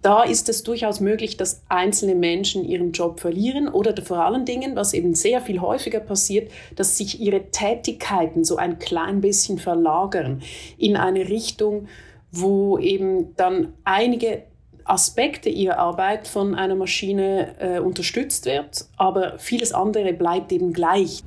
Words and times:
da 0.00 0.22
ist 0.22 0.48
es 0.48 0.62
durchaus 0.62 1.00
möglich, 1.00 1.36
dass 1.36 1.62
einzelne 1.68 2.14
Menschen 2.14 2.64
ihren 2.64 2.92
Job 2.92 3.18
verlieren 3.18 3.68
oder 3.68 4.00
vor 4.02 4.18
allen 4.18 4.44
Dingen, 4.44 4.76
was 4.76 4.92
eben 4.94 5.14
sehr 5.14 5.40
viel 5.40 5.60
häufiger 5.60 6.00
passiert, 6.00 6.52
dass 6.76 6.96
sich 6.96 7.20
ihre 7.20 7.50
Tätigkeiten 7.50 8.44
so 8.44 8.56
ein 8.56 8.78
klein 8.78 9.20
bisschen 9.20 9.58
verlagern 9.58 10.42
in 10.78 10.96
eine 10.96 11.28
Richtung, 11.28 11.88
wo 12.30 12.78
eben 12.78 13.34
dann 13.36 13.72
einige 13.84 14.44
Aspekte 14.84 15.48
ihrer 15.48 15.78
Arbeit 15.78 16.26
von 16.26 16.54
einer 16.54 16.74
Maschine 16.74 17.54
äh, 17.58 17.78
unterstützt 17.78 18.46
wird, 18.46 18.86
aber 18.96 19.38
vieles 19.38 19.72
andere 19.72 20.12
bleibt 20.12 20.52
eben 20.52 20.72
gleich. 20.72 21.22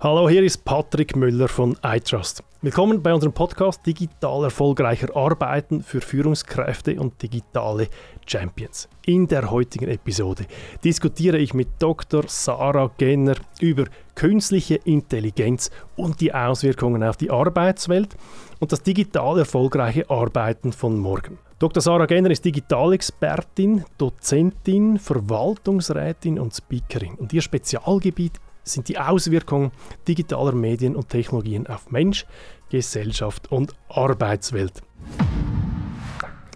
Hallo, 0.00 0.28
hier 0.28 0.44
ist 0.44 0.64
Patrick 0.64 1.16
Müller 1.16 1.48
von 1.48 1.76
iTrust. 1.82 2.44
Willkommen 2.62 3.02
bei 3.02 3.12
unserem 3.12 3.32
Podcast 3.32 3.84
Digital 3.84 4.44
erfolgreicher 4.44 5.16
Arbeiten 5.16 5.82
für 5.82 6.00
Führungskräfte 6.00 7.00
und 7.00 7.20
digitale 7.20 7.88
Champions. 8.24 8.88
In 9.06 9.26
der 9.26 9.50
heutigen 9.50 9.88
Episode 9.88 10.46
diskutiere 10.84 11.38
ich 11.38 11.52
mit 11.52 11.66
Dr. 11.80 12.22
Sarah 12.28 12.92
Genner 12.96 13.34
über 13.60 13.86
künstliche 14.14 14.76
Intelligenz 14.76 15.68
und 15.96 16.20
die 16.20 16.32
Auswirkungen 16.32 17.02
auf 17.02 17.16
die 17.16 17.32
Arbeitswelt 17.32 18.16
und 18.60 18.70
das 18.70 18.84
digital 18.84 19.40
erfolgreiche 19.40 20.08
Arbeiten 20.08 20.70
von 20.70 20.96
morgen. 20.96 21.38
Dr. 21.58 21.82
Sarah 21.82 22.06
Genner 22.06 22.30
ist 22.30 22.44
Digitalexpertin, 22.44 23.84
Dozentin, 23.98 25.00
Verwaltungsrätin 25.00 26.38
und 26.38 26.54
Speakerin. 26.54 27.14
Und 27.14 27.32
ihr 27.32 27.42
Spezialgebiet 27.42 28.34
sind 28.68 28.88
die 28.88 28.98
Auswirkungen 28.98 29.72
digitaler 30.06 30.52
Medien 30.52 30.96
und 30.96 31.08
Technologien 31.08 31.66
auf 31.66 31.90
Mensch, 31.90 32.26
Gesellschaft 32.70 33.50
und 33.50 33.74
Arbeitswelt. 33.88 34.82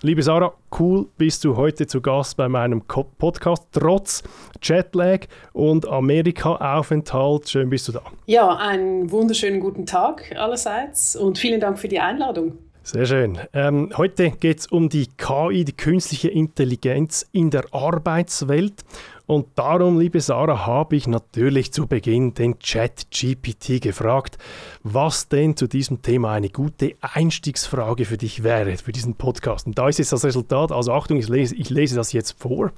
Liebe 0.04 0.20
Sarah, 0.20 0.52
cool 0.80 1.06
bist 1.16 1.44
du 1.44 1.56
heute 1.56 1.86
zu 1.86 2.00
Gast 2.00 2.36
bei 2.36 2.48
meinem 2.48 2.82
Podcast, 2.82 3.68
trotz 3.70 4.24
Jetlag 4.60 5.26
und 5.52 5.86
Amerika-Aufenthalt. 5.86 7.48
Schön 7.48 7.70
bist 7.70 7.86
du 7.86 7.92
da. 7.92 8.02
Ja, 8.26 8.56
einen 8.56 9.12
wunderschönen 9.12 9.60
guten 9.60 9.86
Tag 9.86 10.34
allerseits 10.36 11.14
und 11.14 11.38
vielen 11.38 11.60
Dank 11.60 11.78
für 11.78 11.86
die 11.86 12.00
Einladung. 12.00 12.58
Sehr 12.82 13.06
schön. 13.06 13.38
Ähm, 13.52 13.90
heute 13.96 14.32
geht 14.32 14.58
es 14.58 14.66
um 14.66 14.88
die 14.88 15.06
KI, 15.16 15.64
die 15.64 15.72
künstliche 15.72 16.30
Intelligenz 16.30 17.24
in 17.30 17.50
der 17.50 17.62
Arbeitswelt. 17.70 18.84
Und 19.32 19.46
darum, 19.54 19.98
liebe 19.98 20.20
Sarah, 20.20 20.66
habe 20.66 20.94
ich 20.94 21.06
natürlich 21.06 21.72
zu 21.72 21.86
Beginn 21.86 22.34
den 22.34 22.58
Chat 22.58 23.06
GPT 23.10 23.80
gefragt, 23.80 24.36
was 24.82 25.28
denn 25.28 25.56
zu 25.56 25.66
diesem 25.66 26.02
Thema 26.02 26.32
eine 26.32 26.50
gute 26.50 26.96
Einstiegsfrage 27.00 28.04
für 28.04 28.18
dich 28.18 28.42
wäre, 28.42 28.76
für 28.76 28.92
diesen 28.92 29.14
Podcast. 29.14 29.66
Und 29.66 29.78
da 29.78 29.88
ist 29.88 29.98
jetzt 29.98 30.12
das 30.12 30.26
Resultat, 30.26 30.70
also 30.70 30.92
Achtung, 30.92 31.16
ich 31.16 31.30
lese, 31.30 31.54
ich 31.54 31.70
lese 31.70 31.96
das 31.96 32.12
jetzt 32.12 32.38
vor. 32.38 32.72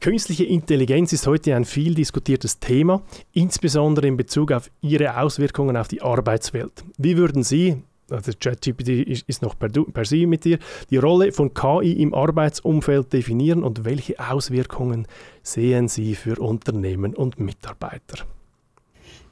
Künstliche 0.00 0.44
Intelligenz 0.44 1.14
ist 1.14 1.26
heute 1.26 1.56
ein 1.56 1.64
viel 1.64 1.94
diskutiertes 1.94 2.58
Thema, 2.58 3.00
insbesondere 3.32 4.06
in 4.06 4.18
Bezug 4.18 4.52
auf 4.52 4.70
ihre 4.82 5.18
Auswirkungen 5.18 5.78
auf 5.78 5.88
die 5.88 6.02
Arbeitswelt. 6.02 6.84
Wie 6.98 7.16
würden 7.16 7.42
Sie, 7.42 7.82
also 8.10 8.32
ChatGPT 8.38 8.88
ist 9.26 9.42
noch 9.42 9.58
per, 9.58 9.68
per 9.68 10.04
Sie 10.04 10.26
mit 10.26 10.44
dir, 10.44 10.58
die 10.90 10.96
Rolle 10.96 11.32
von 11.32 11.54
KI 11.54 11.92
im 11.92 12.14
Arbeitsumfeld 12.14 13.12
definieren 13.12 13.62
und 13.62 13.84
welche 13.84 14.18
Auswirkungen 14.18 15.06
sehen 15.42 15.88
Sie 15.88 16.14
für 16.14 16.40
Unternehmen 16.40 17.14
und 17.14 17.38
Mitarbeiter? 17.38 18.24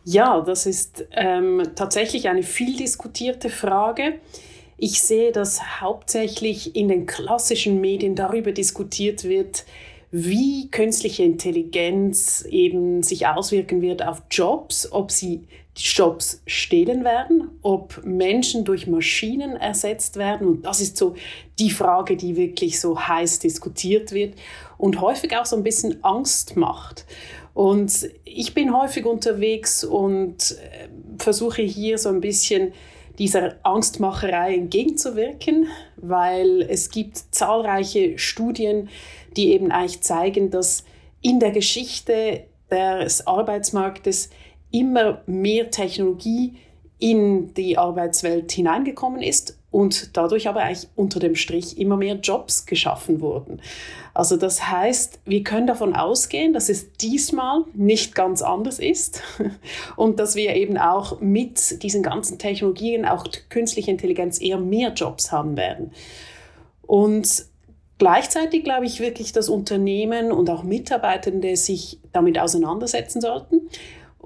Ja, 0.05 0.41
das 0.41 0.67
ist 0.67 1.05
ähm, 1.11 1.63
tatsächlich 1.75 2.29
eine 2.29 2.45
viel 2.45 2.77
diskutierte 2.77 3.51
Frage. 3.51 4.21
Ich 4.79 5.03
sehe, 5.03 5.33
dass 5.33 5.81
hauptsächlich 5.81 6.77
in 6.77 6.89
den 6.89 7.07
klassischen 7.07 7.81
Medien 7.81 8.15
darüber 8.15 8.53
diskutiert 8.53 9.25
wird, 9.25 9.65
wie 10.13 10.71
künstliche 10.71 11.25
Intelligenz 11.25 12.47
eben 12.49 13.03
sich 13.03 13.27
auswirken 13.27 13.83
wird 13.83 14.07
auf 14.07 14.23
Jobs, 14.31 14.91
ob 14.93 15.11
sie 15.11 15.49
die 15.77 15.83
Jobs 15.83 16.43
stehlen 16.47 17.05
werden, 17.05 17.51
ob 17.63 18.03
Menschen 18.05 18.65
durch 18.65 18.87
Maschinen 18.87 19.57
ersetzt 19.57 20.17
werden. 20.17 20.49
Und 20.49 20.67
das 20.67 20.81
ist 20.81 20.97
so 20.97 21.15
die 21.59 21.71
Frage, 21.71 22.17
die 22.17 22.37
wirklich 22.37 22.81
so 22.81 22.99
heiß 22.99 23.41
diskutiert 23.41 24.13
wird 24.13 24.35
und 24.79 25.01
häufig 25.01 25.37
auch 25.37 25.47
so 25.47 25.57
ein 25.57 25.63
bisschen 25.63 26.03
Angst 26.03 26.57
macht. 26.57 27.05
Und 27.53 28.11
ich 28.25 28.55
bin 28.55 28.77
häufig 28.77 29.07
unterwegs 29.07 29.83
und 29.85 30.53
äh, 30.53 30.89
versuche 31.19 31.63
hier 31.63 31.99
so 31.99 32.11
ein 32.11 32.21
bisschen 32.21 32.73
dieser 33.19 33.57
Angstmacherei 33.63 34.55
entgegenzuwirken, 34.55 35.69
weil 35.97 36.63
es 36.63 36.91
gibt 36.91 37.17
zahlreiche 37.31 38.19
Studien, 38.19 38.91
die 39.37 39.53
eben 39.53 39.73
eigentlich 39.73 40.03
zeigen, 40.03 40.51
dass 40.51 40.85
in 41.23 41.41
der 41.41 41.51
Geschichte 41.51 42.45
des 42.71 43.27
Arbeitsmarktes 43.27 44.31
immer 44.71 45.23
mehr 45.27 45.71
Technologie 45.71 46.57
in 46.99 47.53
die 47.55 47.77
Arbeitswelt 47.77 48.51
hineingekommen 48.53 49.21
ist 49.21 49.59
und 49.71 50.17
dadurch 50.17 50.49
aber 50.49 50.63
eigentlich 50.63 50.89
unter 50.97 51.21
dem 51.21 51.35
Strich 51.35 51.79
immer 51.79 51.99
mehr 51.99 52.15
Jobs 52.15 52.65
geschaffen 52.65 53.21
wurden. 53.21 53.61
Also 54.15 54.39
das 54.39 54.71
heißt, 54.71 55.21
wir 55.27 55.45
können 55.45 55.67
davon 55.67 55.95
ausgehen, 55.95 56.55
dass 56.55 56.71
es 56.71 56.95
diesmal 56.95 57.65
nicht 57.75 58.15
ganz 58.15 58.41
anders 58.41 58.79
ist 58.79 59.23
und 59.97 60.19
dass 60.19 60.37
wir 60.37 60.57
eben 60.57 60.79
auch 60.79 61.21
mit 61.21 61.83
diesen 61.83 62.03
ganzen 62.03 62.39
Technologien, 62.39 63.05
auch 63.05 63.27
künstliche 63.51 63.91
Intelligenz, 63.91 64.41
eher 64.41 64.59
mehr 64.59 64.95
Jobs 64.95 65.31
haben 65.31 65.59
werden. 65.59 65.93
Und 66.81 67.45
gleichzeitig 67.99 68.65
glaube 68.65 68.87
ich 68.87 69.01
wirklich, 69.01 69.33
dass 69.33 69.51
Unternehmen 69.51 70.33
und 70.33 70.49
auch 70.49 70.63
Mitarbeitende 70.63 71.55
sich 71.57 72.01
damit 72.15 72.39
auseinandersetzen 72.39 73.21
sollten 73.21 73.69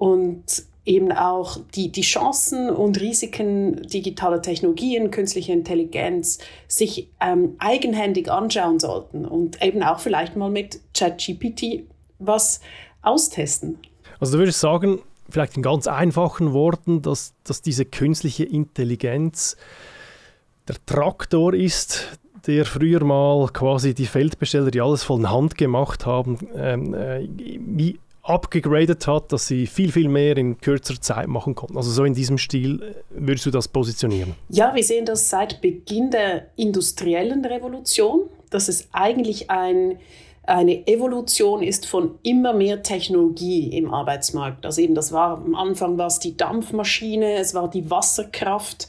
und 0.01 0.65
eben 0.87 1.13
auch 1.13 1.59
die, 1.75 1.93
die 1.93 2.01
Chancen 2.01 2.71
und 2.71 2.99
Risiken 2.99 3.83
digitaler 3.83 4.41
Technologien, 4.41 5.11
künstlicher 5.11 5.53
Intelligenz 5.53 6.39
sich 6.69 7.11
ähm, 7.21 7.55
eigenhändig 7.59 8.31
anschauen 8.31 8.81
sollten 8.81 9.27
und 9.27 9.63
eben 9.63 9.83
auch 9.83 10.01
vielleicht 10.01 10.37
mal 10.37 10.51
mit 10.51 10.81
ChatGPT 10.95 11.85
was 12.19 12.61
austesten. 13.03 13.79
Also 14.21 14.33
du 14.33 14.39
würdest 14.39 14.61
sagen, 14.61 15.01
vielleicht 15.29 15.59
in 15.59 15.63
ganz 15.63 15.87
einfachen 15.87 16.55
Worten, 16.55 17.03
dass, 17.03 17.35
dass 17.45 17.61
diese 17.61 17.85
künstliche 17.85 18.45
Intelligenz 18.45 19.59
der 20.67 20.77
Traktor 20.87 21.53
ist, 21.53 22.19
der 22.47 22.65
früher 22.65 23.05
mal 23.05 23.49
quasi 23.53 23.93
die 23.95 24.07
Feldbesteller, 24.07 24.71
die 24.71 24.81
alles 24.81 25.05
von 25.05 25.31
Hand 25.31 25.59
gemacht 25.59 26.07
haben, 26.07 26.39
ähm, 26.57 26.95
äh, 26.95 27.29
wie 27.37 27.99
abgegradet 28.23 29.07
hat, 29.07 29.33
dass 29.33 29.47
sie 29.47 29.67
viel, 29.67 29.93
viel 29.93 30.09
mehr 30.09 30.37
in 30.37 30.59
kürzerer 30.59 31.01
Zeit 31.01 31.29
machen 31.29 31.55
konnten. 31.55 31.77
Also 31.77 31.91
so 31.91 32.05
in 32.05 32.15
diesem 32.15 32.39
Stil 32.39 32.83
äh, 32.83 32.95
würdest 33.11 33.47
du 33.47 33.51
das 33.51 33.69
positionieren? 33.69 34.35
Ja, 34.49 34.75
wir 34.75 34.85
sehen 34.85 35.07
das 35.07 35.31
seit 35.31 35.61
Beginn 35.61 36.11
der 36.11 36.47
industriellen 36.57 37.45
Revolution, 37.45 38.29
dass 38.51 38.69
es 38.69 38.89
eigentlich 38.93 39.51
ein, 39.51 39.99
eine 40.43 40.87
Evolution 40.87 41.63
ist 41.63 41.87
von 41.87 42.19
immer 42.23 42.53
mehr 42.53 42.83
Technologie 42.83 43.77
im 43.77 43.93
Arbeitsmarkt. 43.93 44.67
Also 44.67 44.83
eben, 44.83 44.95
das 44.95 45.13
war 45.13 45.39
am 45.39 45.55
Anfang 45.55 45.97
war 45.97 46.09
es 46.09 46.19
die 46.19 46.37
Dampfmaschine, 46.37 47.37
es 47.37 47.55
war 47.55 47.71
die 47.71 47.91
Wasserkraft, 47.91 48.89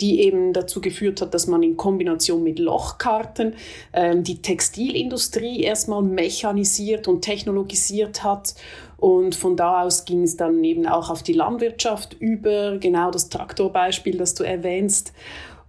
die 0.00 0.20
eben 0.20 0.52
dazu 0.52 0.80
geführt 0.80 1.20
hat, 1.20 1.34
dass 1.34 1.46
man 1.46 1.62
in 1.62 1.76
Kombination 1.76 2.42
mit 2.42 2.58
Lochkarten 2.58 3.54
ähm, 3.92 4.24
die 4.24 4.42
Textilindustrie 4.42 5.62
erstmal 5.62 6.02
mechanisiert 6.02 7.08
und 7.08 7.22
technologisiert 7.22 8.24
hat. 8.24 8.54
Und 8.96 9.34
von 9.34 9.56
da 9.56 9.82
aus 9.82 10.04
ging 10.04 10.22
es 10.22 10.36
dann 10.36 10.62
eben 10.62 10.86
auch 10.86 11.08
auf 11.08 11.22
die 11.22 11.32
Landwirtschaft 11.32 12.16
über, 12.20 12.76
genau 12.78 13.10
das 13.10 13.30
Traktorbeispiel, 13.30 14.18
das 14.18 14.34
du 14.34 14.44
erwähnst. 14.44 15.12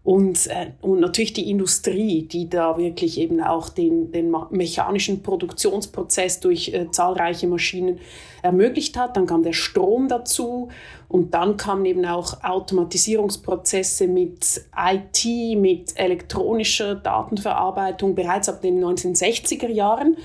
Und, 0.03 0.47
äh, 0.47 0.71
und 0.81 0.99
natürlich 0.99 1.33
die 1.33 1.49
Industrie, 1.49 2.23
die 2.23 2.49
da 2.49 2.77
wirklich 2.77 3.19
eben 3.19 3.39
auch 3.39 3.69
den, 3.69 4.11
den 4.11 4.33
mechanischen 4.49 5.21
Produktionsprozess 5.21 6.39
durch 6.39 6.73
äh, 6.73 6.89
zahlreiche 6.89 7.47
Maschinen 7.47 7.99
ermöglicht 8.41 8.97
hat. 8.97 9.15
Dann 9.15 9.27
kam 9.27 9.43
der 9.43 9.53
Strom 9.53 10.07
dazu 10.07 10.69
und 11.07 11.35
dann 11.35 11.55
kamen 11.55 11.85
eben 11.85 12.03
auch 12.05 12.43
Automatisierungsprozesse 12.43 14.07
mit 14.07 14.65
IT, 14.75 15.57
mit 15.57 15.95
elektronischer 15.95 16.95
Datenverarbeitung 16.95 18.15
bereits 18.15 18.49
ab 18.49 18.61
den 18.61 18.83
1960er 18.83 19.69
Jahren. 19.69 20.17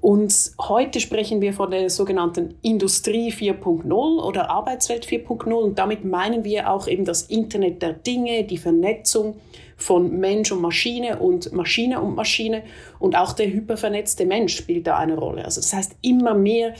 Und 0.00 0.52
heute 0.60 1.00
sprechen 1.00 1.40
wir 1.40 1.52
von 1.52 1.70
der 1.70 1.90
sogenannten 1.90 2.54
Industrie 2.62 3.32
4.0 3.32 3.92
oder 3.92 4.50
Arbeitswelt 4.50 5.04
4.0 5.04 5.52
und 5.52 5.78
damit 5.78 6.04
meinen 6.04 6.44
wir 6.44 6.70
auch 6.70 6.86
eben 6.86 7.04
das 7.04 7.22
Internet 7.22 7.82
der 7.82 7.94
Dinge, 7.94 8.44
die 8.44 8.58
Vernetzung 8.58 9.36
von 9.76 10.18
Mensch 10.18 10.52
und 10.52 10.60
Maschine 10.60 11.18
und 11.18 11.52
Maschine 11.52 12.00
und 12.00 12.14
Maschine 12.14 12.62
und 12.98 13.16
auch 13.16 13.32
der 13.32 13.46
hypervernetzte 13.46 14.24
Mensch 14.26 14.56
spielt 14.56 14.86
da 14.86 14.98
eine 14.98 15.16
Rolle. 15.16 15.44
Also 15.44 15.60
das 15.60 15.72
heißt 15.72 15.96
immer 16.02 16.34
mehr 16.34 16.74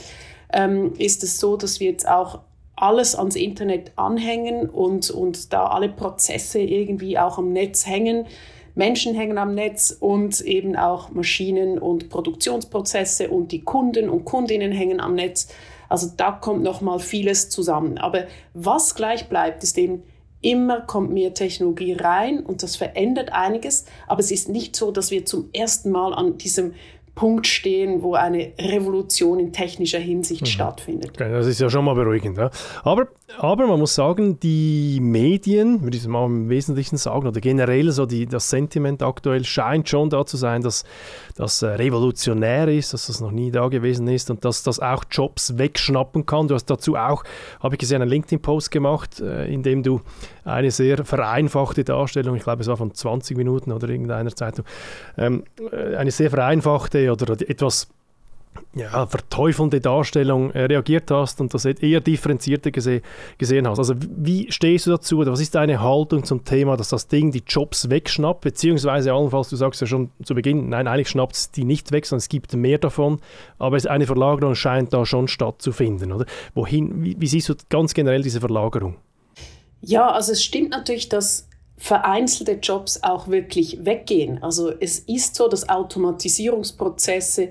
ähm, 0.53 0.93
ist 0.97 1.23
es 1.23 1.39
so, 1.39 1.57
dass 1.57 1.79
wir 1.79 1.89
jetzt 1.89 2.07
auch 2.07 2.39
alles 2.75 3.15
ans 3.15 3.35
Internet 3.35 3.91
anhängen 3.97 4.69
und, 4.69 5.09
und 5.11 5.51
da 5.53 5.67
alle 5.67 5.89
Prozesse 5.89 6.59
irgendwie 6.59 7.17
auch 7.17 7.37
am 7.37 7.51
Netz 7.51 7.85
hängen. 7.85 8.25
Menschen 8.79 9.13
hängen 9.13 9.37
am 9.37 9.55
Netz 9.55 9.91
und 9.99 10.39
eben 10.39 10.77
auch 10.77 11.09
Maschinen 11.09 11.79
und 11.79 12.07
Produktionsprozesse 12.07 13.29
und 13.29 13.51
die 13.51 13.59
Kunden 13.59 14.09
und 14.09 14.23
Kundinnen 14.23 14.71
hängen 14.71 15.01
am 15.01 15.15
Netz. 15.15 15.49
Also 15.89 16.07
da 16.15 16.31
kommt 16.31 16.63
noch 16.63 16.79
mal 16.79 16.99
vieles 16.99 17.49
zusammen. 17.49 17.97
Aber 17.97 18.25
was 18.53 18.95
gleich 18.95 19.27
bleibt, 19.27 19.63
ist 19.63 19.77
eben 19.77 20.03
immer 20.39 20.79
kommt 20.79 21.11
mehr 21.11 21.33
Technologie 21.33 21.91
rein 21.91 22.39
und 22.39 22.63
das 22.63 22.77
verändert 22.77 23.33
einiges. 23.33 23.83
Aber 24.07 24.21
es 24.21 24.31
ist 24.31 24.47
nicht 24.47 24.77
so, 24.77 24.91
dass 24.91 25.11
wir 25.11 25.25
zum 25.25 25.49
ersten 25.51 25.91
Mal 25.91 26.13
an 26.13 26.37
diesem 26.37 26.73
Punkt 27.19 27.47
stehen, 27.47 28.01
wo 28.01 28.13
eine 28.13 28.53
Revolution 28.57 29.39
in 29.39 29.51
technischer 29.51 29.99
Hinsicht 29.99 30.43
mhm. 30.43 30.45
stattfindet. 30.45 31.19
Das 31.19 31.47
ist 31.47 31.59
ja 31.59 31.69
schon 31.69 31.83
mal 31.83 31.93
beruhigend. 31.93 32.37
Ja. 32.37 32.49
Aber, 32.81 33.09
aber 33.37 33.67
man 33.67 33.77
muss 33.77 33.93
sagen, 33.93 34.39
die 34.39 34.99
Medien, 35.01 35.83
würde 35.83 35.97
ich 35.97 36.07
mal 36.07 36.25
im 36.27 36.47
Wesentlichen 36.47 36.95
sagen, 36.95 37.27
oder 37.27 37.41
generell 37.41 37.91
so 37.91 38.05
die, 38.05 38.25
das 38.25 38.49
Sentiment 38.49 39.03
aktuell 39.03 39.43
scheint 39.43 39.89
schon 39.89 40.09
da 40.09 40.25
zu 40.25 40.37
sein, 40.37 40.61
dass 40.61 40.85
das 41.35 41.61
äh, 41.61 41.67
revolutionär 41.67 42.69
ist, 42.69 42.93
dass 42.93 43.07
das 43.07 43.19
noch 43.19 43.31
nie 43.31 43.51
da 43.51 43.67
gewesen 43.67 44.07
ist 44.07 44.31
und 44.31 44.45
dass 44.45 44.63
das 44.63 44.79
auch 44.79 45.03
Jobs 45.11 45.57
wegschnappen 45.57 46.25
kann. 46.25 46.47
Du 46.47 46.55
hast 46.55 46.67
dazu 46.67 46.95
auch, 46.95 47.25
habe 47.59 47.75
ich 47.75 47.79
gesehen, 47.79 48.01
einen 48.01 48.09
LinkedIn-Post 48.09 48.71
gemacht, 48.71 49.19
äh, 49.19 49.45
in 49.53 49.61
dem 49.61 49.83
du 49.83 49.99
eine 50.45 50.71
sehr 50.71 51.03
vereinfachte 51.03 51.83
Darstellung, 51.83 52.35
ich 52.35 52.43
glaube 52.43 52.61
es 52.61 52.67
war 52.67 52.77
von 52.77 52.93
20 52.93 53.37
Minuten 53.37 53.71
oder 53.71 53.89
irgendeiner 53.89 54.33
Zeitung, 54.33 54.65
ähm, 55.17 55.43
äh, 55.71 55.95
eine 55.95 56.11
sehr 56.11 56.29
vereinfachte 56.29 57.08
oder 57.11 57.33
etwas 57.49 57.87
ja, 58.75 59.07
verteufelnde 59.07 59.79
Darstellung 59.81 60.51
äh, 60.51 60.65
reagiert 60.65 61.09
hast 61.11 61.41
und 61.41 61.53
das 61.53 61.65
eher 61.65 62.01
differenzierter 62.01 62.71
gese 62.71 63.01
gesehen 63.37 63.67
hast. 63.67 63.79
Also 63.79 63.95
wie 63.97 64.51
stehst 64.51 64.85
du 64.85 64.91
dazu 64.91 65.19
oder 65.19 65.31
was 65.31 65.39
ist 65.39 65.55
deine 65.55 65.81
Haltung 65.81 66.23
zum 66.23 66.43
Thema, 66.45 66.77
dass 66.77 66.89
das 66.89 67.07
Ding 67.07 67.31
die 67.31 67.43
Jobs 67.45 67.89
wegschnappt, 67.89 68.41
beziehungsweise 68.41 69.13
allenfalls, 69.13 69.49
du 69.49 69.55
sagst 69.55 69.81
ja 69.81 69.87
schon 69.87 70.11
zu 70.23 70.35
Beginn, 70.35 70.69
nein, 70.69 70.87
eigentlich 70.87 71.09
schnappt 71.09 71.35
es 71.35 71.51
die 71.51 71.63
nicht 71.63 71.91
weg, 71.91 72.05
sondern 72.05 72.19
es 72.19 72.29
gibt 72.29 72.53
mehr 72.53 72.77
davon, 72.77 73.19
aber 73.57 73.77
eine 73.89 74.05
Verlagerung 74.05 74.55
scheint 74.55 74.93
da 74.93 75.05
schon 75.05 75.27
stattzufinden, 75.27 76.11
oder? 76.11 76.25
Wohin, 76.53 77.03
wie, 77.03 77.15
wie 77.19 77.27
siehst 77.27 77.49
du 77.49 77.55
ganz 77.69 77.93
generell 77.93 78.21
diese 78.21 78.39
Verlagerung? 78.39 78.97
Ja, 79.81 80.11
also 80.11 80.33
es 80.33 80.43
stimmt 80.43 80.71
natürlich, 80.71 81.09
dass 81.09 81.48
vereinzelte 81.79 82.59
Jobs 82.61 83.03
auch 83.03 83.29
wirklich 83.29 83.85
weggehen. 83.85 84.43
Also 84.43 84.71
es 84.79 84.99
ist 84.99 85.35
so, 85.35 85.47
dass 85.47 85.69
Automatisierungsprozesse 85.69 87.49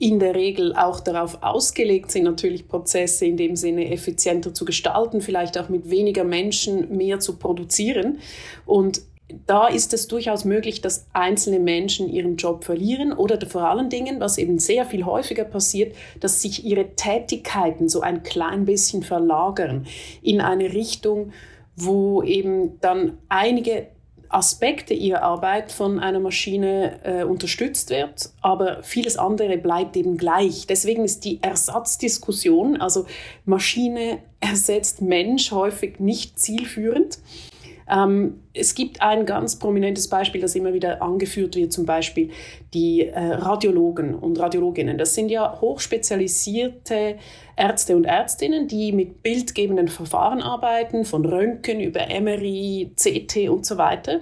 in 0.00 0.18
der 0.18 0.34
Regel 0.34 0.74
auch 0.74 1.00
darauf 1.00 1.42
ausgelegt 1.42 2.10
sind, 2.10 2.24
natürlich 2.24 2.68
Prozesse 2.68 3.24
in 3.24 3.36
dem 3.36 3.56
Sinne 3.56 3.90
effizienter 3.90 4.52
zu 4.52 4.64
gestalten, 4.64 5.20
vielleicht 5.20 5.58
auch 5.58 5.68
mit 5.68 5.90
weniger 5.90 6.24
Menschen 6.24 6.96
mehr 6.96 7.20
zu 7.20 7.36
produzieren. 7.36 8.18
Und 8.66 9.02
da 9.46 9.68
ist 9.68 9.92
es 9.92 10.08
durchaus 10.08 10.44
möglich, 10.44 10.80
dass 10.80 11.06
einzelne 11.12 11.60
Menschen 11.60 12.08
ihren 12.08 12.36
Job 12.36 12.64
verlieren 12.64 13.12
oder 13.12 13.38
vor 13.46 13.68
allen 13.68 13.90
Dingen, 13.90 14.20
was 14.20 14.38
eben 14.38 14.58
sehr 14.58 14.86
viel 14.86 15.04
häufiger 15.04 15.44
passiert, 15.44 15.94
dass 16.18 16.42
sich 16.42 16.64
ihre 16.64 16.94
Tätigkeiten 16.96 17.88
so 17.88 18.00
ein 18.00 18.22
klein 18.22 18.64
bisschen 18.64 19.02
verlagern 19.02 19.86
in 20.22 20.40
eine 20.40 20.72
Richtung, 20.72 21.32
wo 21.78 22.22
eben 22.22 22.80
dann 22.80 23.18
einige 23.28 23.88
Aspekte 24.28 24.92
ihrer 24.92 25.22
Arbeit 25.22 25.72
von 25.72 26.00
einer 26.00 26.20
Maschine 26.20 27.00
äh, 27.02 27.24
unterstützt 27.24 27.90
wird, 27.90 28.30
aber 28.42 28.82
vieles 28.82 29.16
andere 29.16 29.56
bleibt 29.56 29.96
eben 29.96 30.18
gleich. 30.18 30.66
Deswegen 30.66 31.04
ist 31.04 31.24
die 31.24 31.42
Ersatzdiskussion, 31.42 32.78
also 32.78 33.06
Maschine 33.46 34.18
ersetzt 34.40 35.00
Mensch, 35.00 35.50
häufig 35.50 35.98
nicht 35.98 36.38
zielführend. 36.38 37.18
Ähm, 37.90 38.40
es 38.54 38.74
gibt 38.74 39.02
ein 39.02 39.26
ganz 39.26 39.58
prominentes 39.58 40.08
Beispiel, 40.08 40.40
das 40.40 40.54
immer 40.54 40.72
wieder 40.72 41.02
angeführt 41.02 41.56
wird, 41.56 41.72
zum 41.72 41.86
Beispiel 41.86 42.30
die 42.74 43.06
äh, 43.06 43.18
Radiologen 43.18 44.14
und 44.14 44.38
Radiologinnen. 44.38 44.98
Das 44.98 45.14
sind 45.14 45.30
ja 45.30 45.60
hochspezialisierte 45.60 47.16
Ärzte 47.56 47.96
und 47.96 48.04
Ärztinnen, 48.04 48.68
die 48.68 48.92
mit 48.92 49.22
bildgebenden 49.22 49.88
Verfahren 49.88 50.42
arbeiten, 50.42 51.04
von 51.04 51.24
Röntgen 51.24 51.80
über 51.80 52.06
MRI, 52.08 52.92
CT 52.96 53.48
und 53.48 53.66
so 53.66 53.78
weiter. 53.78 54.20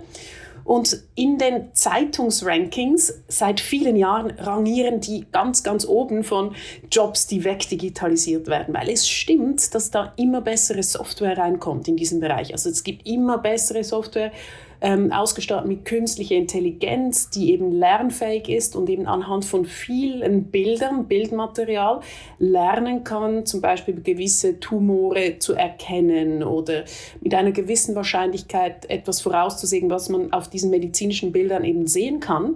Und 0.66 1.04
in 1.14 1.38
den 1.38 1.72
Zeitungsrankings 1.74 3.22
seit 3.28 3.60
vielen 3.60 3.94
Jahren 3.94 4.32
rangieren 4.32 5.00
die 5.00 5.24
ganz, 5.30 5.62
ganz 5.62 5.86
oben 5.86 6.24
von 6.24 6.56
Jobs, 6.90 7.28
die 7.28 7.44
wegdigitalisiert 7.44 8.48
werden, 8.48 8.74
weil 8.74 8.90
es 8.90 9.08
stimmt, 9.08 9.76
dass 9.76 9.92
da 9.92 10.12
immer 10.16 10.40
bessere 10.40 10.82
Software 10.82 11.38
reinkommt 11.38 11.86
in 11.86 11.96
diesem 11.96 12.18
Bereich. 12.18 12.52
Also 12.52 12.68
es 12.68 12.82
gibt 12.82 13.06
immer 13.06 13.38
bessere 13.38 13.84
Software 13.84 14.32
ähm, 14.80 15.12
ausgestattet 15.12 15.66
mit 15.66 15.84
künstlicher 15.84 16.34
Intelligenz, 16.34 17.30
die 17.30 17.52
eben 17.52 17.72
lernfähig 17.72 18.48
ist 18.48 18.76
und 18.76 18.88
eben 18.88 19.06
anhand 19.06 19.44
von 19.44 19.64
vielen 19.64 20.44
Bildern, 20.44 21.06
Bildmaterial 21.06 22.00
lernen 22.38 23.04
kann, 23.04 23.46
zum 23.46 23.60
Beispiel 23.60 24.00
gewisse 24.02 24.60
Tumore 24.60 25.38
zu 25.38 25.54
erkennen 25.54 26.42
oder 26.42 26.84
mit 27.20 27.34
einer 27.34 27.52
gewissen 27.52 27.94
Wahrscheinlichkeit 27.94 28.88
etwas 28.90 29.20
vorauszusehen, 29.20 29.90
was 29.90 30.08
man 30.08 30.32
auf 30.32 30.48
diesen 30.48 30.70
medizinischen 30.70 31.32
Bildern 31.32 31.64
eben 31.64 31.86
sehen 31.86 32.20
kann. 32.20 32.54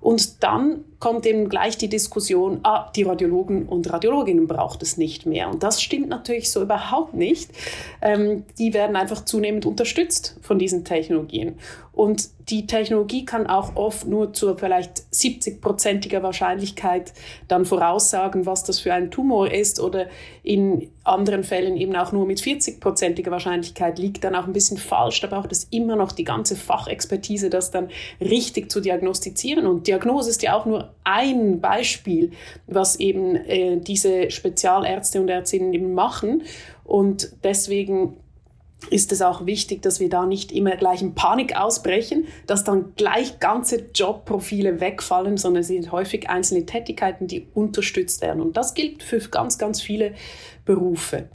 Und 0.00 0.42
dann 0.42 0.84
kommt 0.98 1.26
eben 1.26 1.48
gleich 1.48 1.76
die 1.76 1.88
Diskussion, 1.88 2.60
ah, 2.62 2.90
die 2.94 3.02
Radiologen 3.02 3.66
und 3.66 3.92
Radiologinnen 3.92 4.46
braucht 4.46 4.82
es 4.82 4.96
nicht 4.96 5.26
mehr. 5.26 5.48
Und 5.50 5.62
das 5.62 5.82
stimmt 5.82 6.08
natürlich 6.08 6.50
so 6.50 6.62
überhaupt 6.62 7.14
nicht. 7.14 7.50
Ähm, 8.00 8.44
die 8.58 8.72
werden 8.72 8.96
einfach 8.96 9.24
zunehmend 9.24 9.66
unterstützt 9.66 10.36
von 10.40 10.58
diesen 10.58 10.84
Technologien. 10.84 11.58
Und 11.92 12.28
die 12.50 12.66
Technologie 12.66 13.24
kann 13.24 13.46
auch 13.46 13.74
oft 13.74 14.06
nur 14.06 14.34
zu 14.34 14.54
vielleicht 14.54 15.04
70-prozentiger 15.14 16.22
Wahrscheinlichkeit 16.22 17.14
dann 17.48 17.64
voraussagen, 17.64 18.44
was 18.44 18.64
das 18.64 18.80
für 18.80 18.92
ein 18.92 19.10
Tumor 19.10 19.50
ist 19.50 19.80
oder 19.80 20.06
in 20.42 20.90
anderen 21.04 21.42
Fällen 21.42 21.76
eben 21.76 21.96
auch 21.96 22.12
nur 22.12 22.26
mit 22.26 22.38
40-prozentiger 22.40 23.30
Wahrscheinlichkeit 23.30 23.98
liegt 23.98 24.24
dann 24.24 24.34
auch 24.34 24.46
ein 24.46 24.52
bisschen 24.52 24.76
falsch. 24.76 25.22
Da 25.22 25.28
braucht 25.28 25.52
es 25.52 25.64
immer 25.70 25.96
noch 25.96 26.12
die 26.12 26.24
ganze 26.24 26.54
Fachexpertise, 26.54 27.48
das 27.48 27.70
dann 27.70 27.88
richtig 28.20 28.70
zu 28.70 28.80
diagnostizieren. 28.80 29.66
Und 29.66 29.86
Diagnose 29.86 30.28
ist 30.28 30.42
ja 30.42 30.54
auch 30.54 30.66
nur 30.66 30.85
ein 31.04 31.60
Beispiel, 31.60 32.32
was 32.66 32.96
eben 32.96 33.36
äh, 33.36 33.78
diese 33.78 34.30
Spezialärzte 34.30 35.20
und 35.20 35.28
Ärztinnen 35.28 35.72
eben 35.72 35.94
machen. 35.94 36.42
Und 36.84 37.32
deswegen 37.44 38.16
ist 38.90 39.10
es 39.10 39.22
auch 39.22 39.46
wichtig, 39.46 39.82
dass 39.82 40.00
wir 40.00 40.08
da 40.08 40.26
nicht 40.26 40.52
immer 40.52 40.76
gleich 40.76 41.02
in 41.02 41.14
Panik 41.14 41.56
ausbrechen, 41.56 42.26
dass 42.46 42.62
dann 42.62 42.92
gleich 42.96 43.40
ganze 43.40 43.86
Jobprofile 43.94 44.80
wegfallen, 44.80 45.36
sondern 45.36 45.62
es 45.62 45.68
sind 45.68 45.92
häufig 45.92 46.28
einzelne 46.28 46.66
Tätigkeiten, 46.66 47.26
die 47.26 47.48
unterstützt 47.54 48.20
werden. 48.22 48.40
Und 48.40 48.56
das 48.56 48.74
gilt 48.74 49.02
für 49.02 49.18
ganz, 49.18 49.58
ganz 49.58 49.80
viele 49.80 50.14
Berufe. 50.64 51.28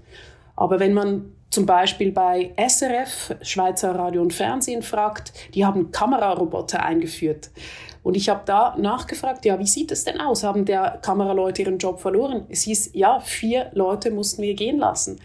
Aber 0.56 0.80
wenn 0.80 0.94
man 0.94 1.34
zum 1.50 1.66
Beispiel 1.66 2.12
bei 2.12 2.54
SRF, 2.56 3.36
Schweizer 3.42 3.94
Radio 3.94 4.22
und 4.22 4.34
Fernsehen, 4.34 4.82
fragt, 4.82 5.34
die 5.54 5.66
haben 5.66 5.92
Kameraroboter 5.92 6.84
eingeführt. 6.84 7.50
Und 8.04 8.18
ich 8.18 8.30
habe 8.30 8.42
da 8.46 8.76
nachgefragt, 8.78 9.46
ja, 9.46 9.60
wie 9.60 9.68
sieht 9.68 9.92
es 9.92 10.04
denn 10.04 10.20
aus? 10.20 10.44
Haben 10.44 10.66
der 10.66 11.00
Kameraleute 11.02 11.62
ihren 11.62 11.78
Job 11.78 12.00
verloren? 12.00 12.46
Es 12.50 12.64
hieß, 12.64 12.92
ja, 12.94 13.20
vier 13.20 13.70
Leute 13.74 14.12
mussten 14.12 14.42
wir 14.42 14.56
gehen 14.56 14.80
lassen. 14.80 15.20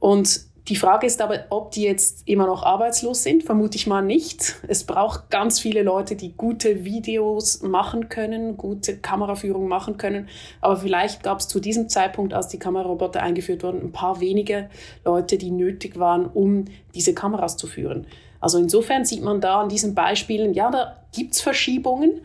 Und 0.00 0.46
die 0.68 0.76
Frage 0.76 1.06
ist 1.06 1.20
aber, 1.20 1.44
ob 1.50 1.72
die 1.72 1.82
jetzt 1.82 2.26
immer 2.26 2.46
noch 2.46 2.62
arbeitslos 2.62 3.22
sind. 3.22 3.42
Vermute 3.42 3.76
ich 3.76 3.86
mal 3.86 4.00
nicht. 4.00 4.56
Es 4.66 4.84
braucht 4.84 5.28
ganz 5.28 5.60
viele 5.60 5.82
Leute, 5.82 6.16
die 6.16 6.32
gute 6.32 6.86
Videos 6.86 7.60
machen 7.60 8.08
können, 8.08 8.56
gute 8.56 8.96
Kameraführung 8.96 9.68
machen 9.68 9.98
können. 9.98 10.28
Aber 10.62 10.76
vielleicht 10.76 11.22
gab 11.22 11.40
es 11.40 11.48
zu 11.48 11.60
diesem 11.60 11.90
Zeitpunkt, 11.90 12.32
als 12.32 12.48
die 12.48 12.58
Kameraroboter 12.58 13.22
eingeführt 13.22 13.62
wurden, 13.62 13.82
ein 13.82 13.92
paar 13.92 14.20
wenige 14.20 14.70
Leute, 15.04 15.36
die 15.36 15.50
nötig 15.50 15.98
waren, 15.98 16.24
um 16.24 16.64
diese 16.94 17.12
Kameras 17.12 17.58
zu 17.58 17.66
führen. 17.66 18.06
Also 18.44 18.58
insofern 18.58 19.06
sieht 19.06 19.22
man 19.22 19.40
da 19.40 19.62
an 19.62 19.70
diesen 19.70 19.94
Beispielen, 19.94 20.52
ja, 20.52 20.70
da 20.70 20.98
gibt 21.12 21.32
es 21.32 21.40
Verschiebungen. 21.40 22.20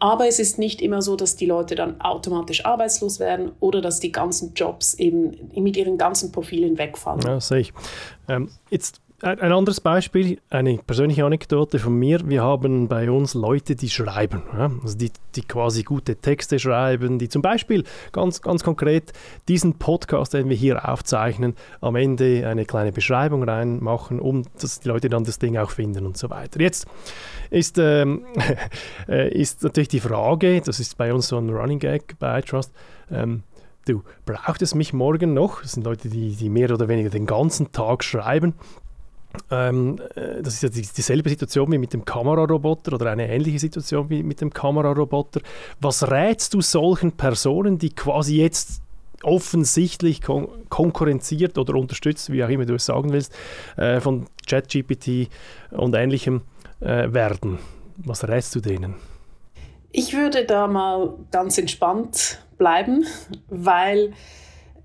Aber 0.00 0.26
es 0.26 0.40
ist 0.40 0.58
nicht 0.58 0.82
immer 0.82 1.00
so, 1.00 1.14
dass 1.14 1.36
die 1.36 1.46
Leute 1.46 1.76
dann 1.76 2.00
automatisch 2.00 2.66
arbeitslos 2.66 3.20
werden 3.20 3.52
oder 3.60 3.80
dass 3.80 4.00
die 4.00 4.10
ganzen 4.10 4.54
Jobs 4.54 4.94
eben 4.94 5.48
mit 5.54 5.76
ihren 5.76 5.98
ganzen 5.98 6.32
Profilen 6.32 6.76
wegfallen. 6.76 7.20
Ja, 7.24 7.40
sehe 7.40 7.60
ich. 7.60 7.72
Ähm, 8.28 8.50
jetzt 8.70 9.00
ein 9.22 9.52
anderes 9.52 9.80
Beispiel, 9.80 10.40
eine 10.50 10.78
persönliche 10.78 11.24
Anekdote 11.24 11.78
von 11.78 11.96
mir. 11.96 12.28
Wir 12.28 12.42
haben 12.42 12.88
bei 12.88 13.08
uns 13.08 13.34
Leute, 13.34 13.76
die 13.76 13.88
schreiben, 13.88 14.42
also 14.82 14.98
die, 14.98 15.12
die 15.36 15.42
quasi 15.42 15.84
gute 15.84 16.16
Texte 16.16 16.58
schreiben, 16.58 17.20
die 17.20 17.28
zum 17.28 17.40
Beispiel 17.40 17.84
ganz, 18.10 18.42
ganz 18.42 18.64
konkret 18.64 19.12
diesen 19.46 19.78
Podcast, 19.78 20.34
den 20.34 20.48
wir 20.48 20.56
hier 20.56 20.88
aufzeichnen, 20.88 21.54
am 21.80 21.94
Ende 21.94 22.48
eine 22.48 22.64
kleine 22.64 22.90
Beschreibung 22.90 23.44
reinmachen, 23.44 24.18
um 24.18 24.42
dass 24.60 24.80
die 24.80 24.88
Leute 24.88 25.08
dann 25.08 25.22
das 25.22 25.38
Ding 25.38 25.56
auch 25.56 25.70
finden 25.70 26.04
und 26.04 26.16
so 26.16 26.28
weiter. 26.28 26.60
Jetzt 26.60 26.86
ist, 27.50 27.78
ähm, 27.78 28.24
äh, 29.08 29.32
ist 29.32 29.62
natürlich 29.62 29.88
die 29.88 30.00
Frage, 30.00 30.60
das 30.62 30.80
ist 30.80 30.98
bei 30.98 31.14
uns 31.14 31.28
so 31.28 31.38
ein 31.38 31.48
Running 31.48 31.78
Gag 31.78 32.18
bei 32.18 32.40
iTrust, 32.40 32.72
ähm, 33.10 33.44
du, 33.86 34.02
braucht 34.26 34.62
es 34.62 34.74
mich 34.74 34.92
morgen 34.92 35.34
noch? 35.34 35.62
Das 35.62 35.72
sind 35.72 35.84
Leute, 35.84 36.08
die, 36.08 36.34
die 36.34 36.48
mehr 36.48 36.70
oder 36.72 36.88
weniger 36.88 37.10
den 37.10 37.26
ganzen 37.26 37.72
Tag 37.72 38.04
schreiben. 38.04 38.54
Ähm, 39.50 39.98
äh, 40.14 40.42
das 40.42 40.54
ist 40.54 40.62
ja 40.62 40.68
die, 40.68 40.82
dieselbe 40.82 41.28
Situation 41.28 41.70
wie 41.72 41.78
mit 41.78 41.92
dem 41.92 42.04
Kameraroboter 42.04 42.94
oder 42.94 43.10
eine 43.10 43.28
ähnliche 43.28 43.58
Situation 43.58 44.08
wie 44.10 44.22
mit 44.22 44.40
dem 44.40 44.52
Kameraroboter. 44.52 45.40
Was 45.80 46.10
rätst 46.10 46.54
du 46.54 46.60
solchen 46.60 47.12
Personen, 47.12 47.78
die 47.78 47.90
quasi 47.90 48.40
jetzt 48.40 48.82
offensichtlich 49.22 50.20
kon 50.22 50.48
konkurrenziert 50.68 51.58
oder 51.58 51.74
unterstützt, 51.74 52.32
wie 52.32 52.42
auch 52.42 52.48
immer 52.48 52.64
du 52.64 52.74
es 52.74 52.86
sagen 52.86 53.12
willst, 53.12 53.32
äh, 53.76 54.00
von 54.00 54.26
ChatGPT 54.46 55.28
und 55.70 55.94
ähnlichem 55.94 56.42
äh, 56.80 57.12
werden? 57.12 57.58
Was 57.96 58.26
rätst 58.26 58.54
du 58.54 58.60
denen? 58.60 58.94
Ich 59.92 60.14
würde 60.14 60.46
da 60.46 60.66
mal 60.66 61.14
ganz 61.30 61.58
entspannt 61.58 62.42
bleiben, 62.56 63.04
weil 63.48 64.14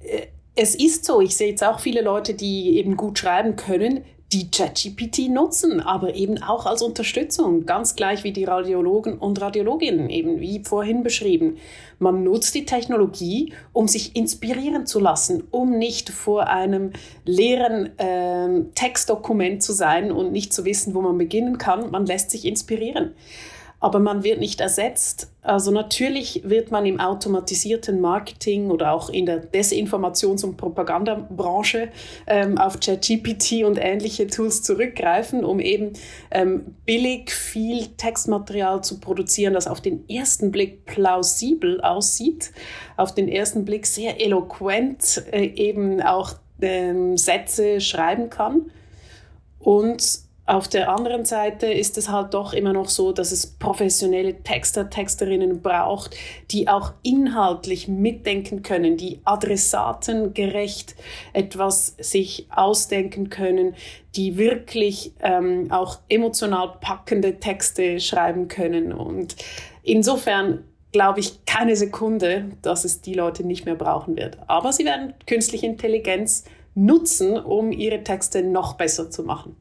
äh, 0.01 0.27
es 0.55 0.75
ist 0.75 1.05
so, 1.05 1.21
ich 1.21 1.37
sehe 1.37 1.49
jetzt 1.49 1.63
auch 1.63 1.79
viele 1.79 2.01
Leute, 2.01 2.33
die 2.33 2.77
eben 2.77 2.97
gut 2.97 3.19
schreiben 3.19 3.55
können, 3.55 4.03
die 4.33 4.51
ChatGPT 4.51 5.29
nutzen, 5.29 5.79
aber 5.79 6.15
eben 6.15 6.43
auch 6.43 6.65
als 6.65 6.81
Unterstützung, 6.81 7.65
ganz 7.65 7.95
gleich 7.95 8.25
wie 8.25 8.33
die 8.33 8.43
Radiologen 8.43 9.17
und 9.17 9.39
Radiologinnen, 9.39 10.09
eben 10.09 10.41
wie 10.41 10.63
vorhin 10.65 11.01
beschrieben. 11.01 11.57
Man 11.97 12.23
nutzt 12.23 12.53
die 12.53 12.65
Technologie, 12.65 13.53
um 13.71 13.87
sich 13.87 14.17
inspirieren 14.17 14.85
zu 14.85 14.99
lassen, 14.99 15.43
um 15.49 15.77
nicht 15.77 16.09
vor 16.09 16.47
einem 16.47 16.91
leeren 17.23 17.97
äh, 17.97 18.65
Textdokument 18.75 19.63
zu 19.63 19.71
sein 19.71 20.11
und 20.11 20.33
nicht 20.33 20.51
zu 20.51 20.65
wissen, 20.65 20.93
wo 20.93 21.01
man 21.01 21.17
beginnen 21.17 21.57
kann. 21.57 21.89
Man 21.91 22.05
lässt 22.05 22.31
sich 22.31 22.43
inspirieren 22.43 23.13
aber 23.79 23.99
man 23.99 24.23
wird 24.23 24.39
nicht 24.39 24.59
ersetzt. 24.59 25.31
Also 25.43 25.71
natürlich 25.71 26.41
wird 26.43 26.71
man 26.71 26.85
im 26.85 26.99
automatisierten 26.99 28.01
Marketing 28.01 28.71
oder 28.71 28.91
auch 28.91 29.09
in 29.09 29.27
der 29.27 29.43
Desinformations- 29.43 30.43
und 30.43 30.57
Propagandabranche 30.57 31.89
ähm, 32.25 32.57
auf 32.57 32.79
ChatGPT 32.79 33.63
und 33.63 33.77
ähnliche 33.77 34.27
Tools 34.27 34.63
zurückgreifen, 34.63 35.45
um 35.45 35.59
eben 35.59 35.93
ähm, 36.31 36.75
billig 36.85 37.31
viel 37.31 37.85
Textmaterial 37.97 38.83
zu 38.83 38.99
produzieren, 38.99 39.53
das 39.53 39.67
auf 39.67 39.79
den 39.79 40.09
ersten 40.09 40.51
Blick 40.51 40.85
plausibel 40.85 41.79
aussieht, 41.81 42.51
auf 42.97 43.13
den 43.13 43.27
ersten 43.27 43.63
Blick 43.63 43.85
sehr 43.85 44.19
eloquent 44.19 45.23
äh, 45.31 45.45
eben 45.45 46.01
auch 46.01 46.33
ähm, 46.61 47.15
Sätze 47.15 47.79
schreiben 47.79 48.31
kann. 48.31 48.71
Und 49.59 50.26
auf 50.47 50.69
der 50.69 50.89
anderen 50.89 51.25
Seite 51.25 51.67
ist 51.67 51.97
es 51.97 52.09
halt 52.09 52.33
doch 52.33 52.53
immer 52.53 52.71
noch 52.71 52.87
so, 52.87 53.11
dass 53.11 53.33
es 53.33 53.45
professionelle 53.45 54.41
Texter, 54.43 54.89
Texterinnen 54.89 55.61
braucht, 55.61 56.15
die 56.51 56.69
auch 56.69 56.93
inhaltlich 57.03 57.89
mitdenken 57.89 58.63
können, 58.63 58.95
die 58.95 59.19
adressatengerecht 59.25 60.95
etwas 61.33 61.97
sich 61.99 62.47
ausdenken 62.49 63.29
können, 63.29 63.75
die 64.15 64.37
wirklich 64.37 65.11
ähm, 65.19 65.69
auch 65.69 65.99
emotional 66.07 66.77
packende 66.79 67.41
Texte 67.41 67.99
schreiben 67.99 68.47
können. 68.47 68.93
Und 68.93 69.35
insofern 69.83 70.63
glaube 70.93 71.19
ich 71.19 71.45
keine 71.45 71.75
Sekunde, 71.75 72.45
dass 72.61 72.85
es 72.85 73.01
die 73.01 73.13
Leute 73.13 73.45
nicht 73.45 73.65
mehr 73.65 73.75
brauchen 73.75 74.15
wird. 74.15 74.37
Aber 74.47 74.71
sie 74.71 74.85
werden 74.85 75.13
künstliche 75.25 75.65
Intelligenz 75.65 76.45
nutzen, 76.73 77.37
um 77.37 77.73
ihre 77.73 78.01
Texte 78.05 78.43
noch 78.43 78.75
besser 78.75 79.11
zu 79.11 79.23
machen. 79.23 79.57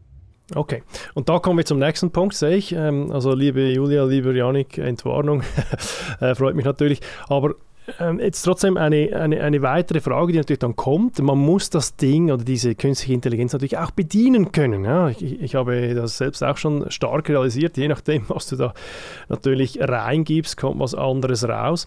Okay, 0.55 0.83
und 1.15 1.29
da 1.29 1.41
kommen 1.41 1.59
wir 1.59 1.65
zum 1.65 1.79
nächsten 1.79 2.13
Punkt, 2.13 2.35
sehe 2.35 2.57
ich. 2.57 2.73
Ähm, 2.73 3.11
also 3.11 3.35
liebe 3.35 3.69
Julia, 3.69 4.05
lieber 4.05 4.33
Janik, 4.33 4.79
Entwarnung, 4.79 5.43
äh, 6.21 6.35
freut 6.35 6.55
mich 6.55 6.65
natürlich. 6.65 7.01
Aber 7.29 7.57
ähm, 8.01 8.21
jetzt 8.21 8.43
trotzdem 8.43 8.77
eine, 8.77 9.11
eine, 9.15 9.41
eine 9.41 9.63
weitere 9.63 10.01
Frage, 10.01 10.33
die 10.33 10.39
natürlich 10.39 10.59
dann 10.59 10.77
kommt. 10.77 11.19
Man 11.21 11.39
muss 11.39 11.71
das 11.71 11.97
Ding 11.97 12.31
oder 12.31 12.45
diese 12.45 12.75
künstliche 12.75 13.15
Intelligenz 13.15 13.53
natürlich 13.53 13.79
auch 13.79 13.91
bedienen 13.91 14.53
können. 14.53 14.85
Ja? 14.85 15.09
Ich, 15.09 15.23
ich 15.23 15.55
habe 15.55 15.95
das 15.95 16.19
selbst 16.19 16.43
auch 16.43 16.57
schon 16.57 16.91
stark 16.91 17.29
realisiert. 17.29 17.77
Je 17.77 17.89
nachdem, 17.89 18.25
was 18.29 18.49
du 18.49 18.57
da 18.57 18.75
natürlich 19.29 19.79
reingibst, 19.81 20.57
kommt 20.57 20.81
was 20.81 20.95
anderes 20.95 21.49
raus. 21.49 21.87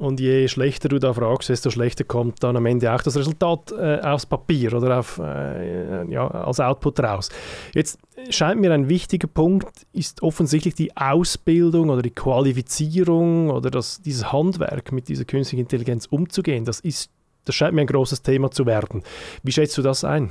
Und 0.00 0.18
je 0.18 0.48
schlechter 0.48 0.88
du 0.88 0.98
da 0.98 1.12
fragst, 1.12 1.50
desto 1.50 1.68
schlechter 1.68 2.04
kommt 2.04 2.42
dann 2.42 2.56
am 2.56 2.64
Ende 2.64 2.90
auch 2.90 3.02
das 3.02 3.18
Resultat 3.18 3.70
äh, 3.72 4.00
aufs 4.00 4.24
Papier 4.24 4.72
oder 4.72 4.98
auf, 4.98 5.20
äh, 5.22 6.10
ja, 6.10 6.26
als 6.26 6.58
Output 6.58 7.00
raus. 7.00 7.28
Jetzt 7.74 7.98
scheint 8.30 8.62
mir 8.62 8.72
ein 8.72 8.88
wichtiger 8.88 9.28
Punkt, 9.28 9.68
ist 9.92 10.22
offensichtlich 10.22 10.74
die 10.74 10.96
Ausbildung 10.96 11.90
oder 11.90 12.00
die 12.00 12.12
Qualifizierung 12.12 13.50
oder 13.50 13.70
das, 13.70 14.00
dieses 14.00 14.32
Handwerk 14.32 14.90
mit 14.90 15.08
dieser 15.08 15.26
künstlichen 15.26 15.64
Intelligenz 15.64 16.06
umzugehen. 16.06 16.64
Das, 16.64 16.80
ist, 16.80 17.10
das 17.44 17.54
scheint 17.54 17.74
mir 17.74 17.82
ein 17.82 17.86
großes 17.86 18.22
Thema 18.22 18.50
zu 18.50 18.64
werden. 18.64 19.02
Wie 19.42 19.52
schätzt 19.52 19.76
du 19.76 19.82
das 19.82 20.02
ein? 20.02 20.30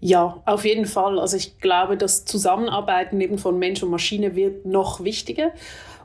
Ja, 0.00 0.42
auf 0.46 0.64
jeden 0.64 0.86
Fall. 0.86 1.18
Also 1.18 1.36
ich 1.36 1.58
glaube, 1.58 1.98
das 1.98 2.24
Zusammenarbeiten 2.24 3.20
eben 3.20 3.36
von 3.36 3.58
Mensch 3.58 3.82
und 3.82 3.90
Maschine 3.90 4.34
wird 4.34 4.64
noch 4.64 5.04
wichtiger. 5.04 5.50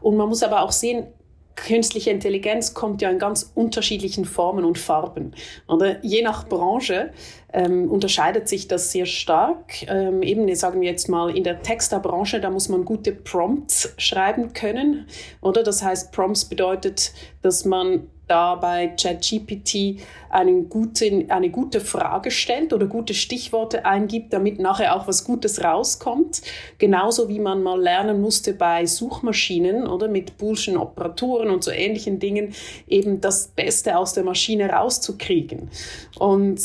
Und 0.01 0.17
man 0.17 0.27
muss 0.27 0.43
aber 0.43 0.63
auch 0.63 0.73
sehen, 0.73 1.07
künstliche 1.55 2.09
Intelligenz 2.09 2.73
kommt 2.73 3.01
ja 3.01 3.09
in 3.09 3.19
ganz 3.19 3.51
unterschiedlichen 3.55 4.25
Formen 4.25 4.65
und 4.65 4.77
Farben. 4.77 5.33
Oder 5.67 6.03
je 6.03 6.21
nach 6.21 6.47
Branche 6.47 7.11
ähm, 7.51 7.89
unterscheidet 7.89 8.47
sich 8.47 8.67
das 8.67 8.91
sehr 8.91 9.05
stark. 9.05 9.87
Ähm, 9.87 10.23
eben, 10.23 10.53
sagen 10.55 10.81
wir 10.81 10.89
jetzt 10.89 11.09
mal, 11.09 11.35
in 11.35 11.43
der 11.43 11.61
Texterbranche, 11.61 12.39
da 12.39 12.49
muss 12.49 12.69
man 12.69 12.85
gute 12.85 13.11
Prompts 13.11 13.93
schreiben 13.97 14.53
können. 14.53 15.07
Oder 15.41 15.63
das 15.63 15.83
heißt, 15.83 16.11
Prompts 16.11 16.45
bedeutet, 16.45 17.13
dass 17.41 17.65
man 17.65 18.07
da 18.33 18.55
bei 18.55 18.87
ChatGPT 18.87 20.01
eine 20.31 20.63
gute, 20.63 21.25
eine 21.29 21.51
gute 21.51 21.79
Frage 21.79 22.31
stellt 22.31 22.73
oder 22.73 22.87
gute 22.87 23.13
Stichworte 23.13 23.85
eingibt, 23.85 24.33
damit 24.33 24.59
nachher 24.59 24.95
auch 24.95 25.07
was 25.07 25.23
Gutes 25.23 25.63
rauskommt. 25.63 26.41
Genauso 26.79 27.29
wie 27.29 27.39
man 27.39 27.61
mal 27.61 27.79
lernen 27.79 28.21
musste 28.21 28.53
bei 28.53 28.87
Suchmaschinen 28.87 29.85
oder 29.85 30.07
mit 30.07 30.39
Boolschen 30.39 30.77
Operatoren 30.77 31.51
und 31.51 31.63
so 31.63 31.69
ähnlichen 31.69 32.17
Dingen, 32.17 32.55
eben 32.87 33.21
das 33.21 33.49
Beste 33.49 33.95
aus 33.99 34.13
der 34.13 34.23
Maschine 34.23 34.67
rauszukriegen. 34.67 35.69
Und 36.17 36.59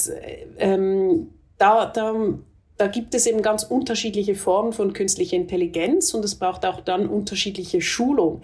ähm, 0.57 1.29
da, 1.59 1.85
da 1.85 2.15
da 2.79 2.87
gibt 2.87 3.13
es 3.17 3.27
eben 3.27 3.43
ganz 3.43 3.65
unterschiedliche 3.65 4.37
Formen 4.37 4.73
von 4.73 4.93
künstlicher 4.93 5.37
Intelligenz 5.37 6.15
und 6.15 6.25
es 6.25 6.37
braucht 6.37 6.65
auch 6.65 6.81
dann 6.81 7.09
unterschiedliche 7.09 7.81
Schulung 7.81 8.41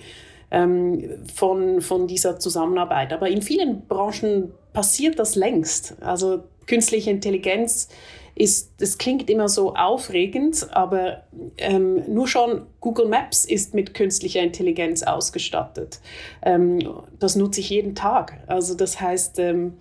ähm, 0.54 1.26
von, 1.34 1.80
von 1.80 2.06
dieser 2.06 2.38
Zusammenarbeit. 2.38 3.12
Aber 3.12 3.28
in 3.28 3.42
vielen 3.42 3.86
Branchen 3.86 4.52
passiert 4.72 5.18
das 5.18 5.34
längst. 5.34 5.96
Also 6.00 6.44
künstliche 6.66 7.10
Intelligenz 7.10 7.88
ist, 8.36 8.72
das 8.78 8.96
klingt 8.98 9.28
immer 9.28 9.48
so 9.48 9.74
aufregend, 9.74 10.68
aber 10.72 11.23
ähm, 11.56 12.02
nur 12.12 12.28
schon 12.28 12.62
Google 12.80 13.06
Maps 13.06 13.44
ist 13.44 13.74
mit 13.74 13.94
künstlicher 13.94 14.40
Intelligenz 14.40 15.02
ausgestattet. 15.02 16.00
Ähm, 16.42 16.80
das 17.18 17.36
nutze 17.36 17.60
ich 17.60 17.70
jeden 17.70 17.94
Tag. 17.94 18.42
Also 18.46 18.74
das 18.74 19.00
heißt, 19.00 19.38
ähm, 19.38 19.74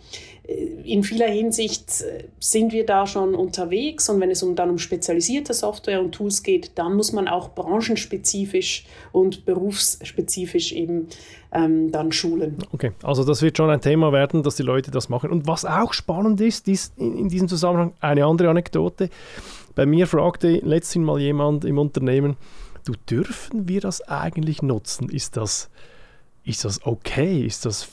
in 0.84 1.04
vieler 1.04 1.28
Hinsicht 1.28 2.02
äh, 2.02 2.26
sind 2.40 2.74
wir 2.74 2.86
da 2.86 3.08
schon 3.08 3.34
unterwegs 3.34 4.10
und 4.10 4.20
wenn 4.20 4.30
es 4.30 4.44
um, 4.44 4.56
dann 4.56 4.70
um 4.70 4.78
spezialisierte 4.78 5.54
Software 5.54 6.02
und 6.02 6.12
Tools 6.14 6.44
geht, 6.44 6.72
dann 6.76 6.96
muss 6.96 7.14
man 7.14 7.30
auch 7.30 7.50
branchenspezifisch 7.50 8.86
und 9.14 9.46
berufsspezifisch 9.46 10.74
eben 10.74 11.08
ähm, 11.54 11.92
dann 11.92 12.12
schulen. 12.12 12.58
Okay, 12.74 12.92
also 13.04 13.24
das 13.24 13.42
wird 13.42 13.56
schon 13.56 13.70
ein 13.70 13.80
Thema 13.80 14.12
werden, 14.12 14.44
dass 14.44 14.56
die 14.56 14.64
Leute 14.64 14.92
das 14.92 15.08
machen. 15.08 15.30
Und 15.30 15.48
was 15.48 15.64
auch 15.64 15.94
spannend 15.94 16.42
ist, 16.42 16.68
ist 16.68 16.98
in, 16.98 17.18
in 17.18 17.30
diesem 17.30 17.48
Zusammenhang 17.48 17.94
eine 18.02 18.26
andere 18.26 18.50
Anekdote. 18.50 19.10
Bei 19.76 19.86
mir 19.86 20.08
fragte 20.08 20.58
letztens 20.58 21.06
mal 21.06 21.20
jemand 21.20 21.66
im 21.66 21.78
Unternehmen, 21.78 22.38
du 22.86 22.94
dürfen 23.10 23.68
wir 23.68 23.82
das 23.82 24.02
eigentlich 24.02 24.62
nutzen? 24.62 25.10
Ist 25.10 25.38
das, 25.38 25.70
ist 26.44 26.66
das 26.66 26.86
okay? 26.86 27.46
Ist 27.46 27.66
das 27.66 27.88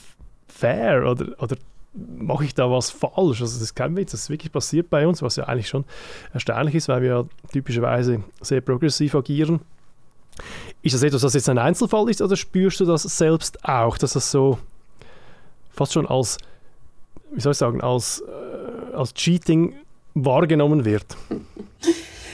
fair 0.47 1.09
oder, 1.09 1.41
oder 1.41 1.55
mache 1.93 2.45
ich 2.45 2.53
da 2.53 2.69
was 2.69 2.91
falsch? 2.91 3.41
Also 3.41 3.55
das 3.55 3.61
ist 3.61 3.75
kein 3.75 3.95
Witz, 3.95 4.11
das 4.11 4.21
ist 4.21 4.29
wirklich 4.29 4.51
passiert 4.51 4.89
bei 4.89 5.07
uns, 5.07 5.21
was 5.21 5.35
ja 5.35 5.45
eigentlich 5.45 5.69
schon 5.69 5.85
erstaunlich 6.33 6.75
ist, 6.75 6.87
weil 6.87 7.01
wir 7.01 7.09
ja 7.09 7.25
typischerweise 7.51 8.23
sehr 8.41 8.61
progressiv 8.61 9.15
agieren. 9.15 9.61
Ist 10.81 10.95
das 10.95 11.03
etwas, 11.03 11.21
das 11.21 11.33
jetzt 11.33 11.49
ein 11.49 11.57
Einzelfall 11.57 12.09
ist 12.09 12.21
oder 12.21 12.35
spürst 12.35 12.79
du 12.79 12.85
das 12.85 13.03
selbst 13.03 13.63
auch, 13.65 13.97
dass 13.97 14.13
das 14.13 14.31
so 14.31 14.57
fast 15.71 15.93
schon 15.93 16.07
als, 16.07 16.37
wie 17.31 17.41
soll 17.41 17.51
ich 17.51 17.57
sagen, 17.57 17.81
als, 17.81 18.21
äh, 18.21 18.95
als 18.95 19.13
Cheating 19.13 19.75
wahrgenommen 20.13 20.85
wird? 20.85 21.05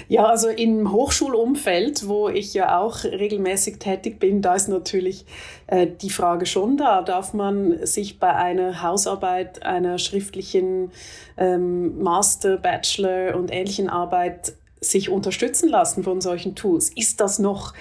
Ja, 0.09 0.27
also 0.27 0.47
im 0.47 0.93
Hochschulumfeld, 0.93 2.07
wo 2.07 2.29
ich 2.29 2.53
ja 2.53 2.79
auch 2.79 3.03
regelmäßig 3.03 3.77
tätig 3.79 4.19
bin, 4.19 4.41
da 4.41 4.55
ist 4.55 4.69
natürlich 4.69 5.25
äh, 5.67 5.85
die 5.85 6.09
Frage 6.09 6.45
schon 6.45 6.77
da, 6.77 7.01
darf 7.01 7.33
man 7.33 7.85
sich 7.85 8.17
bei 8.17 8.33
einer 8.33 8.81
Hausarbeit, 8.81 9.63
einer 9.63 9.97
schriftlichen 9.97 10.91
ähm, 11.35 12.01
Master, 12.01 12.55
Bachelor 12.55 13.35
und 13.35 13.51
ähnlichen 13.51 13.89
Arbeit 13.89 14.53
sich 14.79 15.09
unterstützen 15.09 15.67
lassen 15.67 16.03
von 16.03 16.21
solchen 16.21 16.55
Tools? 16.55 16.89
Ist 16.95 17.19
das 17.19 17.39
noch 17.39 17.73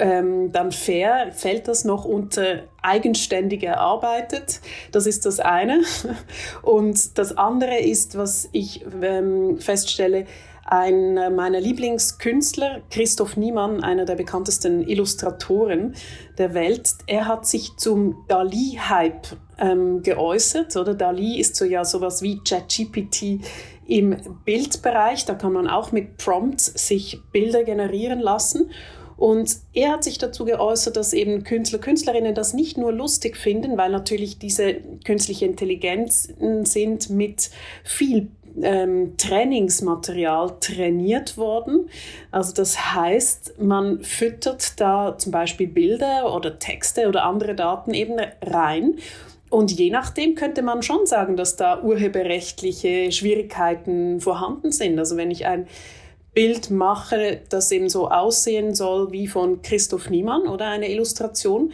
ähm, 0.00 0.50
dann 0.50 0.72
fair, 0.72 1.30
fällt 1.32 1.68
das 1.68 1.84
noch 1.84 2.04
unter 2.04 2.64
eigenständig 2.82 3.62
erarbeitet. 3.62 4.60
Das 4.92 5.06
ist 5.06 5.26
das 5.26 5.38
eine. 5.38 5.82
Und 6.62 7.18
das 7.18 7.36
andere 7.36 7.78
ist, 7.78 8.16
was 8.16 8.48
ich 8.52 8.84
ähm, 9.02 9.58
feststelle, 9.58 10.26
ein 10.64 11.14
meiner 11.34 11.60
Lieblingskünstler, 11.60 12.82
Christoph 12.90 13.36
Niemann, 13.36 13.82
einer 13.82 14.04
der 14.04 14.14
bekanntesten 14.14 14.86
Illustratoren 14.86 15.96
der 16.38 16.54
Welt, 16.54 16.94
er 17.06 17.26
hat 17.26 17.46
sich 17.46 17.76
zum 17.76 18.24
Dali-Hype 18.28 19.26
ähm, 19.58 20.02
geäußert. 20.02 20.76
Oder 20.76 20.94
Dali 20.94 21.40
ist 21.40 21.56
so 21.56 21.64
ja 21.64 21.84
sowas 21.84 22.22
wie 22.22 22.40
ChatGPT 22.44 23.40
im 23.86 24.16
Bildbereich. 24.44 25.24
Da 25.24 25.34
kann 25.34 25.52
man 25.52 25.66
auch 25.66 25.90
mit 25.90 26.16
Prompts 26.18 26.66
sich 26.86 27.20
Bilder 27.32 27.64
generieren 27.64 28.20
lassen. 28.20 28.70
Und 29.20 29.58
er 29.74 29.92
hat 29.92 30.02
sich 30.02 30.16
dazu 30.16 30.46
geäußert, 30.46 30.96
dass 30.96 31.12
eben 31.12 31.44
Künstler, 31.44 31.78
Künstlerinnen 31.78 32.34
das 32.34 32.54
nicht 32.54 32.78
nur 32.78 32.90
lustig 32.90 33.36
finden, 33.36 33.76
weil 33.76 33.90
natürlich 33.90 34.38
diese 34.38 34.76
künstliche 35.04 35.44
Intelligenzen 35.44 36.64
sind 36.64 37.10
mit 37.10 37.50
viel 37.84 38.28
ähm, 38.62 39.18
Trainingsmaterial 39.18 40.56
trainiert 40.60 41.36
worden. 41.36 41.90
Also 42.30 42.54
das 42.54 42.94
heißt, 42.94 43.60
man 43.60 44.02
füttert 44.02 44.80
da 44.80 45.18
zum 45.18 45.32
Beispiel 45.32 45.66
Bilder 45.66 46.34
oder 46.34 46.58
Texte 46.58 47.06
oder 47.06 47.24
andere 47.24 47.54
Daten 47.54 47.92
eben 47.92 48.18
rein. 48.40 48.94
Und 49.50 49.70
je 49.70 49.90
nachdem 49.90 50.34
könnte 50.34 50.62
man 50.62 50.82
schon 50.82 51.04
sagen, 51.04 51.36
dass 51.36 51.56
da 51.56 51.82
urheberrechtliche 51.82 53.12
Schwierigkeiten 53.12 54.22
vorhanden 54.22 54.72
sind. 54.72 54.98
Also 54.98 55.18
wenn 55.18 55.30
ich 55.30 55.44
ein 55.44 55.66
Bild 56.34 56.70
mache, 56.70 57.40
das 57.48 57.72
eben 57.72 57.88
so 57.88 58.08
aussehen 58.08 58.74
soll 58.74 59.10
wie 59.12 59.26
von 59.26 59.62
Christoph 59.62 60.10
Niemann 60.10 60.46
oder 60.46 60.66
eine 60.66 60.90
Illustration, 60.90 61.72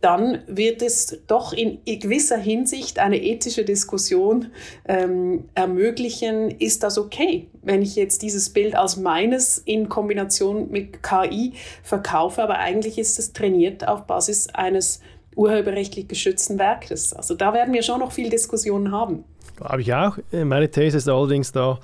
dann 0.00 0.42
wird 0.46 0.82
es 0.82 1.22
doch 1.26 1.52
in 1.52 1.80
gewisser 1.84 2.36
Hinsicht 2.36 2.98
eine 2.98 3.20
ethische 3.20 3.64
Diskussion 3.64 4.52
ähm, 4.86 5.48
ermöglichen, 5.54 6.50
ist 6.50 6.82
das 6.82 6.98
okay, 6.98 7.48
wenn 7.62 7.82
ich 7.82 7.96
jetzt 7.96 8.22
dieses 8.22 8.50
Bild 8.50 8.76
als 8.76 8.96
meines 8.98 9.58
in 9.58 9.88
Kombination 9.88 10.70
mit 10.70 11.02
KI 11.02 11.54
verkaufe, 11.82 12.42
aber 12.42 12.58
eigentlich 12.58 12.98
ist 12.98 13.18
es 13.18 13.32
trainiert 13.32 13.88
auf 13.88 14.06
Basis 14.06 14.48
eines 14.52 15.00
urheberrechtlich 15.34 16.08
geschützten 16.08 16.58
Werkes. 16.58 17.12
Also 17.12 17.34
da 17.34 17.52
werden 17.52 17.74
wir 17.74 17.82
schon 17.82 18.00
noch 18.00 18.12
viel 18.12 18.30
Diskussionen 18.30 18.92
haben. 18.92 19.24
Glaube 19.56 19.80
ich 19.80 19.92
auch. 19.92 20.18
Meine 20.30 20.70
These 20.70 20.98
ist 20.98 21.08
allerdings 21.08 21.52
da, 21.52 21.78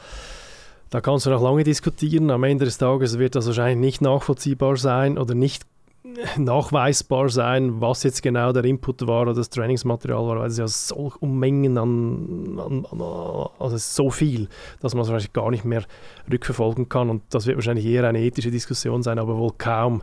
da 0.92 1.00
kannst 1.00 1.24
du 1.24 1.30
noch 1.30 1.42
lange 1.42 1.64
diskutieren. 1.64 2.30
Am 2.30 2.44
Ende 2.44 2.66
des 2.66 2.76
Tages 2.76 3.18
wird 3.18 3.34
das 3.34 3.46
wahrscheinlich 3.46 3.78
nicht 3.78 4.02
nachvollziehbar 4.02 4.76
sein 4.76 5.16
oder 5.16 5.34
nicht 5.34 5.64
nachweisbar 6.36 7.30
sein, 7.30 7.80
was 7.80 8.02
jetzt 8.02 8.22
genau 8.22 8.52
der 8.52 8.64
Input 8.64 9.06
war 9.06 9.22
oder 9.22 9.32
das 9.32 9.48
Trainingsmaterial 9.48 10.26
war, 10.26 10.40
weil 10.40 10.50
es 10.50 10.58
ja 10.58 10.68
so 10.68 11.14
Unmengen 11.20 11.78
an, 11.78 12.58
an, 12.58 12.86
an 12.90 13.00
also 13.58 13.78
so 13.78 14.10
viel, 14.10 14.48
dass 14.80 14.94
man 14.94 15.04
es 15.04 15.08
wahrscheinlich 15.08 15.32
gar 15.32 15.50
nicht 15.50 15.64
mehr 15.64 15.84
rückverfolgen 16.30 16.90
kann. 16.90 17.08
Und 17.08 17.22
das 17.30 17.46
wird 17.46 17.56
wahrscheinlich 17.56 17.86
eher 17.86 18.06
eine 18.06 18.20
ethische 18.20 18.50
Diskussion 18.50 19.02
sein, 19.02 19.18
aber 19.18 19.38
wohl 19.38 19.52
kaum 19.56 20.02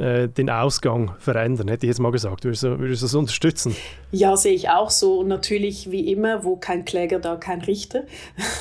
äh, 0.00 0.28
den 0.28 0.48
Ausgang 0.48 1.14
verändern, 1.18 1.68
hätte 1.68 1.86
ich 1.86 1.90
jetzt 1.90 2.00
mal 2.00 2.10
gesagt. 2.10 2.44
Würdest 2.44 2.62
du, 2.62 2.78
würdest 2.78 3.02
du 3.02 3.06
das 3.06 3.14
unterstützen? 3.14 3.76
Ja, 4.10 4.36
sehe 4.36 4.54
ich 4.54 4.70
auch 4.70 4.90
so. 4.90 5.20
Und 5.20 5.28
natürlich, 5.28 5.90
wie 5.90 6.10
immer, 6.10 6.42
wo 6.42 6.56
kein 6.56 6.84
Kläger, 6.84 7.18
da 7.18 7.36
kein 7.36 7.60
Richter. 7.60 8.04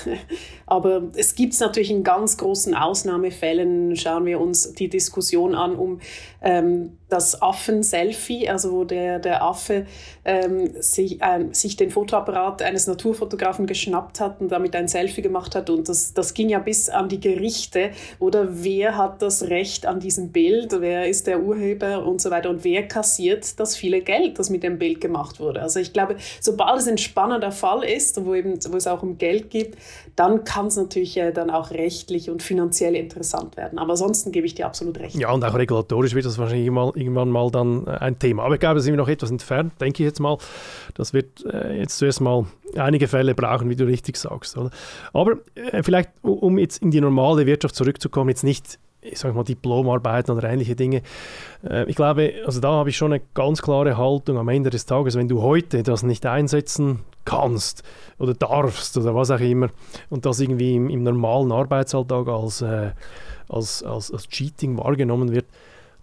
Aber 0.65 1.03
es 1.15 1.35
gibt 1.35 1.53
es 1.53 1.59
natürlich 1.61 1.91
in 1.91 2.03
ganz 2.03 2.37
großen 2.37 2.75
Ausnahmefällen. 2.75 3.95
Schauen 3.95 4.25
wir 4.25 4.39
uns 4.39 4.73
die 4.73 4.89
Diskussion 4.89 5.55
an 5.55 5.75
um 5.75 6.01
ähm, 6.41 6.98
das 7.09 7.41
Affen-Selfie, 7.41 8.47
also 8.49 8.71
wo 8.71 8.83
der, 8.83 9.19
der 9.19 9.43
Affe 9.43 9.85
ähm, 10.23 10.69
sich, 10.79 11.19
ähm, 11.21 11.53
sich 11.53 11.75
den 11.75 11.89
Fotoapparat 11.89 12.61
eines 12.61 12.85
Naturfotografen 12.85 13.65
geschnappt 13.65 14.19
hat 14.19 14.39
und 14.41 14.51
damit 14.51 14.75
ein 14.75 14.87
Selfie 14.87 15.23
gemacht 15.23 15.55
hat. 15.55 15.69
Und 15.69 15.89
das, 15.89 16.13
das 16.13 16.35
ging 16.35 16.49
ja 16.49 16.59
bis 16.59 16.87
an 16.87 17.09
die 17.09 17.19
Gerichte. 17.19 17.91
Oder 18.19 18.63
wer 18.63 18.95
hat 18.95 19.21
das 19.21 19.43
Recht 19.49 19.87
an 19.87 19.99
diesem 19.99 20.29
Bild? 20.29 20.75
Wer 20.79 21.07
ist 21.07 21.25
der 21.25 21.41
Urheber 21.41 22.05
und 22.05 22.21
so 22.21 22.29
weiter? 22.29 22.49
Und 22.51 22.63
wer 22.63 22.87
kassiert 22.87 23.59
das 23.59 23.75
viele 23.75 24.01
Geld, 24.01 24.37
das 24.37 24.51
mit 24.51 24.61
dem 24.61 24.77
Bild 24.77 25.01
gemacht 25.01 25.39
wurde? 25.39 25.61
Also 25.61 25.79
ich 25.79 25.93
glaube, 25.93 26.15
sobald 26.39 26.79
es 26.79 26.87
ein 26.87 26.99
spannender 26.99 27.51
Fall 27.51 27.83
ist, 27.83 28.23
wo, 28.23 28.35
eben, 28.35 28.59
wo 28.69 28.77
es 28.77 28.85
auch 28.85 29.01
um 29.01 29.17
Geld 29.17 29.49
geht, 29.49 29.77
dann 30.15 30.43
kann 30.43 30.67
es 30.67 30.75
natürlich 30.75 31.17
äh, 31.17 31.31
dann 31.31 31.49
auch 31.49 31.71
rechtlich 31.71 32.29
und 32.29 32.43
finanziell 32.43 32.95
interessant 32.95 33.57
werden. 33.57 33.79
Aber 33.79 33.91
ansonsten 33.91 34.31
gebe 34.31 34.45
ich 34.45 34.53
dir 34.53 34.67
absolut 34.67 34.99
recht. 34.99 35.15
Ja, 35.15 35.31
und 35.31 35.43
auch 35.43 35.55
regulatorisch 35.55 36.13
wird 36.13 36.25
das 36.25 36.37
wahrscheinlich 36.37 36.69
mal, 36.69 36.91
irgendwann 36.99 37.29
mal 37.29 37.49
dann 37.49 37.87
äh, 37.87 37.91
ein 37.91 38.19
Thema. 38.19 38.43
Aber 38.43 38.53
ich 38.53 38.59
glaube, 38.59 38.75
da 38.75 38.81
sind 38.81 38.93
wir 38.93 38.97
noch 38.97 39.07
etwas 39.07 39.31
entfernt, 39.31 39.73
denke 39.79 40.03
ich 40.03 40.07
jetzt 40.07 40.19
mal. 40.19 40.37
Das 40.93 41.13
wird 41.13 41.45
äh, 41.45 41.79
jetzt 41.79 41.97
zuerst 41.97 42.21
mal 42.21 42.45
einige 42.75 43.07
Fälle 43.07 43.35
brauchen, 43.35 43.69
wie 43.69 43.75
du 43.75 43.85
richtig 43.85 44.17
sagst. 44.17 44.57
Oder? 44.57 44.71
Aber 45.13 45.37
äh, 45.55 45.83
vielleicht, 45.83 46.09
um 46.21 46.57
jetzt 46.57 46.81
in 46.81 46.91
die 46.91 47.01
normale 47.01 47.45
Wirtschaft 47.45 47.75
zurückzukommen, 47.75 48.29
jetzt 48.29 48.43
nicht 48.43 48.79
ich 49.01 49.17
sage 49.17 49.33
mal, 49.33 49.45
Diplomarbeiten 49.45 50.35
oder 50.35 50.49
ähnliche 50.49 50.75
Dinge. 50.75 51.03
Ich 51.87 51.95
glaube, 51.95 52.33
also 52.45 52.59
da 52.59 52.71
habe 52.71 52.89
ich 52.89 52.97
schon 52.97 53.13
eine 53.13 53.21
ganz 53.33 53.61
klare 53.61 53.95
Haltung 53.95 54.37
am 54.37 54.49
Ende 54.49 54.69
des 54.69 54.85
Tages, 54.85 55.15
wenn 55.15 55.29
du 55.29 55.41
heute 55.41 55.83
das 55.83 56.03
nicht 56.03 56.25
einsetzen 56.25 56.99
kannst 57.29 57.83
oder 58.17 58.33
darfst 58.33 58.97
oder 58.97 59.13
was 59.15 59.31
auch 59.31 59.39
immer 59.39 59.69
und 60.09 60.25
das 60.25 60.39
irgendwie 60.39 60.75
im, 60.75 60.89
im 60.89 61.03
normalen 61.03 61.51
Arbeitsalltag 61.51 62.27
als, 62.27 62.61
äh, 62.61 62.91
als, 63.47 63.83
als, 63.83 64.11
als 64.11 64.27
Cheating 64.27 64.77
wahrgenommen 64.77 65.31
wird, 65.31 65.45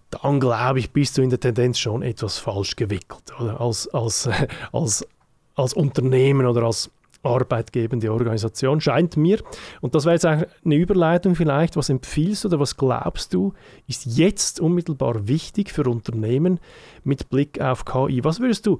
dann 0.09 0.39
glaube 0.39 0.79
ich, 0.79 0.91
bist 0.91 1.17
du 1.17 1.21
in 1.21 1.29
der 1.29 1.39
Tendenz 1.39 1.79
schon 1.79 2.01
etwas 2.01 2.37
falsch 2.37 2.75
gewickelt. 2.75 3.33
Oder? 3.39 3.59
Als, 3.59 3.87
als, 3.89 4.29
als, 4.71 5.07
als 5.55 5.73
Unternehmen 5.73 6.45
oder 6.45 6.63
als 6.63 6.91
arbeitgebende 7.23 8.11
Organisation, 8.11 8.79
scheint 8.79 9.17
mir. 9.17 9.39
Und 9.81 9.95
das 9.95 10.05
wäre 10.05 10.15
jetzt 10.15 10.25
eine 10.25 10.75
Überleitung 10.75 11.35
vielleicht. 11.35 11.75
Was 11.75 11.89
empfiehlst 11.89 12.43
du 12.43 12.49
oder 12.49 12.59
was 12.59 12.77
glaubst 12.77 13.33
du, 13.33 13.53
ist 13.87 14.05
jetzt 14.05 14.59
unmittelbar 14.59 15.27
wichtig 15.27 15.71
für 15.71 15.83
Unternehmen 15.83 16.59
mit 17.03 17.29
Blick 17.29 17.59
auf 17.59 17.85
KI? 17.85 18.23
Was 18.23 18.39
würdest 18.39 18.65
du 18.65 18.79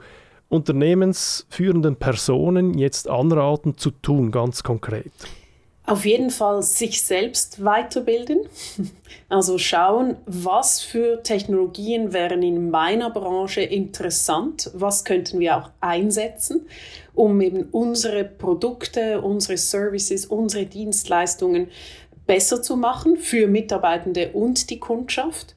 unternehmensführenden 0.50 1.98
Personen 1.98 2.78
jetzt 2.78 3.10
anraten 3.10 3.78
zu 3.78 3.92
tun, 3.92 4.32
ganz 4.32 4.64
konkret? 4.64 5.12
Auf 5.88 6.06
jeden 6.06 6.32
Fall 6.32 6.64
sich 6.64 7.02
selbst 7.02 7.64
weiterbilden. 7.64 8.42
Also 9.30 9.58
schauen, 9.58 10.16
was 10.26 10.80
für 10.80 11.22
Technologien 11.22 12.14
wären 12.14 12.42
in 12.44 12.70
meiner 12.70 13.10
Branche 13.10 13.60
interessant, 13.60 14.72
was 14.74 15.04
könnten 15.04 15.42
wir 15.42 15.58
auch 15.58 15.70
einsetzen, 15.82 16.66
um 17.14 17.42
eben 17.42 17.64
unsere 17.72 18.24
Produkte, 18.24 19.20
unsere 19.20 19.58
Services, 19.58 20.28
unsere 20.28 20.66
Dienstleistungen 20.66 21.68
besser 22.26 22.62
zu 22.62 22.78
machen 22.78 23.18
für 23.18 23.48
Mitarbeitende 23.48 24.32
und 24.32 24.70
die 24.70 24.80
Kundschaft. 24.80 25.56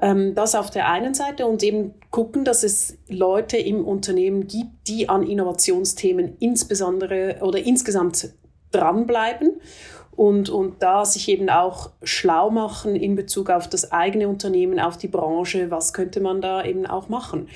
Ähm, 0.00 0.34
das 0.34 0.54
auf 0.54 0.70
der 0.70 0.88
einen 0.88 1.12
Seite 1.12 1.46
und 1.46 1.62
eben 1.62 1.92
gucken, 2.10 2.46
dass 2.46 2.62
es 2.62 2.96
Leute 3.08 3.58
im 3.58 3.84
Unternehmen 3.84 4.46
gibt, 4.46 4.88
die 4.88 5.10
an 5.10 5.22
Innovationsthemen 5.22 6.38
insbesondere 6.40 7.40
oder 7.42 7.58
insgesamt 7.58 8.30
dranbleiben 8.70 9.60
und, 10.16 10.48
und 10.48 10.82
da 10.82 11.04
sich 11.04 11.28
eben 11.28 11.50
auch 11.50 11.90
schlau 12.02 12.50
machen 12.50 12.96
in 12.96 13.14
Bezug 13.14 13.50
auf 13.50 13.68
das 13.68 13.92
eigene 13.92 14.28
Unternehmen, 14.28 14.80
auf 14.80 14.96
die 14.96 15.08
Branche, 15.08 15.70
was 15.70 15.92
könnte 15.92 16.20
man 16.20 16.40
da 16.40 16.64
eben 16.64 16.86
auch 16.86 17.08
machen. 17.08 17.48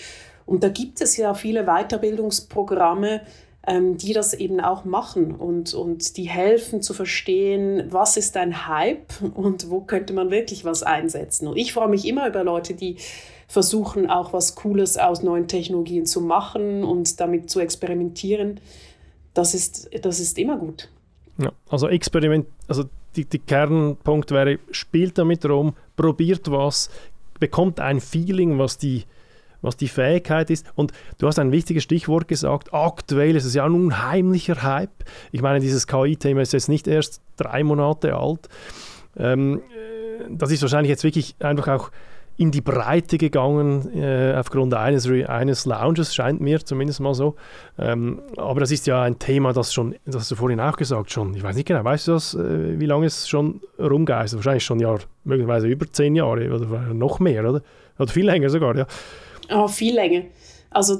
Und 0.46 0.62
da 0.62 0.68
gibt 0.68 1.00
es 1.00 1.16
ja 1.16 1.34
viele 1.34 1.64
Weiterbildungsprogramme, 1.64 3.22
ähm, 3.66 3.96
die 3.96 4.12
das 4.12 4.34
eben 4.34 4.60
auch 4.60 4.84
machen 4.84 5.34
und, 5.34 5.74
und 5.74 6.16
die 6.16 6.28
helfen 6.28 6.82
zu 6.82 6.92
verstehen, 6.92 7.84
was 7.90 8.16
ist 8.16 8.36
ein 8.36 8.66
Hype 8.66 9.12
und 9.34 9.70
wo 9.70 9.80
könnte 9.80 10.12
man 10.12 10.30
wirklich 10.30 10.64
was 10.64 10.82
einsetzen. 10.82 11.48
Und 11.48 11.56
ich 11.56 11.72
freue 11.72 11.88
mich 11.88 12.06
immer 12.06 12.28
über 12.28 12.44
Leute, 12.44 12.74
die 12.74 12.96
versuchen 13.48 14.08
auch 14.08 14.32
was 14.32 14.54
Cooles 14.54 14.96
aus 14.96 15.22
neuen 15.22 15.48
Technologien 15.48 16.06
zu 16.06 16.20
machen 16.20 16.84
und 16.84 17.20
damit 17.20 17.50
zu 17.50 17.60
experimentieren. 17.60 18.60
Das 19.34 19.54
ist, 19.54 19.90
das 20.02 20.20
ist 20.20 20.38
immer 20.38 20.56
gut. 20.56 20.88
Ja, 21.40 21.52
also 21.70 21.88
Experiment, 21.88 22.46
also 22.68 22.84
die, 23.16 23.24
die 23.24 23.38
Kernpunkt 23.38 24.30
wäre, 24.30 24.58
spielt 24.70 25.18
damit 25.18 25.44
rum, 25.46 25.74
probiert 25.96 26.50
was, 26.50 26.90
bekommt 27.38 27.80
ein 27.80 28.00
Feeling, 28.00 28.58
was 28.58 28.76
die, 28.76 29.04
was 29.62 29.76
die 29.76 29.88
Fähigkeit 29.88 30.50
ist. 30.50 30.66
Und 30.74 30.92
du 31.18 31.26
hast 31.26 31.38
ein 31.38 31.50
wichtiges 31.50 31.82
Stichwort 31.82 32.28
gesagt, 32.28 32.74
aktuell 32.74 33.36
ist 33.36 33.46
es 33.46 33.54
ja 33.54 33.64
ein 33.64 33.72
unheimlicher 33.72 34.62
Hype. 34.62 35.04
Ich 35.32 35.40
meine, 35.40 35.60
dieses 35.60 35.86
KI-Thema 35.86 36.42
ist 36.42 36.52
jetzt 36.52 36.68
nicht 36.68 36.86
erst 36.86 37.22
drei 37.36 37.64
Monate 37.64 38.14
alt. 38.16 38.48
Ähm, 39.16 39.58
äh, 39.58 40.24
das 40.28 40.50
ist 40.50 40.62
wahrscheinlich 40.62 40.90
jetzt 40.90 41.04
wirklich 41.04 41.34
einfach 41.40 41.68
auch 41.68 41.90
in 42.40 42.50
die 42.50 42.62
Breite 42.62 43.18
gegangen 43.18 43.94
äh, 43.94 44.32
aufgrund 44.34 44.72
eines, 44.72 45.06
eines 45.06 45.66
Lounges, 45.66 46.14
scheint 46.14 46.40
mir 46.40 46.64
zumindest 46.64 46.98
mal 47.00 47.12
so. 47.12 47.36
Ähm, 47.78 48.22
aber 48.38 48.60
das 48.60 48.70
ist 48.70 48.86
ja 48.86 49.02
ein 49.02 49.18
Thema, 49.18 49.52
das 49.52 49.74
schon, 49.74 49.94
das 50.06 50.16
hast 50.16 50.30
du 50.30 50.36
vorhin 50.36 50.58
auch 50.58 50.78
gesagt, 50.78 51.10
schon, 51.10 51.34
ich 51.34 51.42
weiß 51.42 51.54
nicht 51.54 51.68
genau, 51.68 51.84
weißt 51.84 52.08
du 52.08 52.12
das, 52.12 52.34
äh, 52.34 52.80
wie 52.80 52.86
lange 52.86 53.04
es 53.04 53.28
schon 53.28 53.60
rumgeist? 53.78 54.36
Wahrscheinlich 54.36 54.64
schon 54.64 54.80
Jahr, 54.80 55.00
möglicherweise 55.24 55.68
über 55.68 55.84
zehn 55.92 56.16
Jahre 56.16 56.50
oder 56.50 56.94
noch 56.94 57.20
mehr, 57.20 57.46
oder? 57.46 57.60
Oder 57.98 58.10
viel 58.10 58.24
länger 58.24 58.48
sogar, 58.48 58.74
ja. 58.74 58.86
Oh, 59.52 59.68
viel 59.68 59.94
länger. 59.94 60.22
Also 60.70 60.96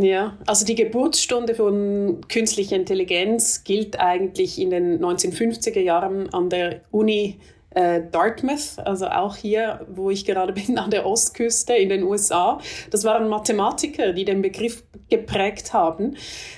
ja, 0.00 0.38
also 0.46 0.64
die 0.64 0.74
Geburtsstunde 0.74 1.54
von 1.54 2.22
künstlicher 2.28 2.76
Intelligenz 2.76 3.62
gilt 3.62 4.00
eigentlich 4.00 4.58
in 4.58 4.70
den 4.70 5.04
1950er 5.04 5.80
Jahren 5.80 6.32
an 6.32 6.48
der 6.48 6.80
Uni 6.90 7.36
äh, 7.78 8.02
Dartmouth, 8.10 8.78
also 8.84 9.06
auch 9.06 9.36
hier, 9.36 9.86
wo 9.88 10.10
ich 10.10 10.24
gerade 10.24 10.52
bin, 10.66 10.78
an 10.78 10.90
der 10.90 11.06
Ostküste 11.06 11.74
in 11.74 11.88
den 11.88 12.02
USA. 12.02 12.60
Das 12.90 13.04
waren 13.04 13.28
Mathematiker, 13.28 14.12
die 14.12 14.24
den 14.24 14.42
Begriff 14.42 14.82
geprägt 15.08 15.72
haben. 15.72 16.16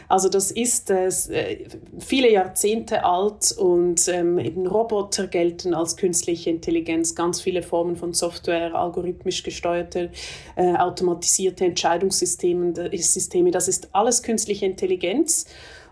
Also 0.09 0.29
das 0.29 0.51
ist 0.51 0.91
äh, 0.91 1.67
viele 1.99 2.33
Jahrzehnte 2.33 3.05
alt 3.05 3.53
und 3.53 4.09
ähm, 4.09 4.39
eben 4.39 4.67
Roboter 4.67 5.27
gelten 5.27 5.75
als 5.75 5.97
künstliche 5.97 6.49
Intelligenz, 6.49 7.15
ganz 7.15 7.41
viele 7.41 7.63
Formen 7.63 7.97
von 7.97 8.15
Software, 8.15 8.75
algorithmisch 8.75 9.43
gesteuerte, 9.43 10.11
äh, 10.57 10.75
automatisierte 10.75 11.67
Entscheidungssysteme, 11.67 12.73
Systeme, 12.97 13.51
das 13.51 13.69
ist 13.69 13.91
alles 13.93 14.23
künstliche 14.23 14.65
Intelligenz. 14.65 15.47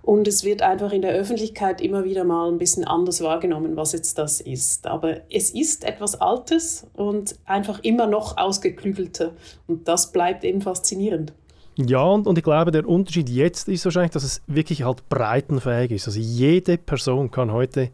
Und 0.09 0.27
es 0.27 0.43
wird 0.43 0.63
einfach 0.63 0.93
in 0.93 1.03
der 1.03 1.13
Öffentlichkeit 1.13 1.83
immer 1.83 2.03
wieder 2.03 2.25
mal 2.25 2.51
ein 2.51 2.57
bisschen 2.57 2.87
anders 2.87 3.23
wahrgenommen, 3.23 3.77
was 3.77 3.93
jetzt 3.93 4.17
das 4.17 4.41
ist. 4.41 4.87
Aber 4.87 5.19
es 5.31 5.51
ist 5.51 5.85
etwas 5.85 6.19
Altes 6.19 6.87
und 6.95 7.37
einfach 7.45 7.81
immer 7.81 8.07
noch 8.07 8.39
ausgeklügelter. 8.39 9.33
Und 9.67 9.87
das 9.87 10.11
bleibt 10.11 10.45
eben 10.45 10.63
faszinierend. 10.63 11.35
Ja, 11.77 12.01
und, 12.05 12.27
und 12.27 12.39
ich 12.39 12.43
glaube, 12.43 12.71
der 12.71 12.89
Unterschied 12.89 13.29
jetzt 13.29 13.69
ist 13.69 13.85
wahrscheinlich, 13.85 14.13
dass 14.13 14.25
es 14.25 14.41
wirklich 14.47 14.83
halt 14.83 15.07
breitenfähig 15.11 15.91
ist. 15.91 16.07
Also 16.07 16.21
jede 16.21 16.79
Person 16.79 17.31
kann 17.31 17.53
heute 17.53 17.91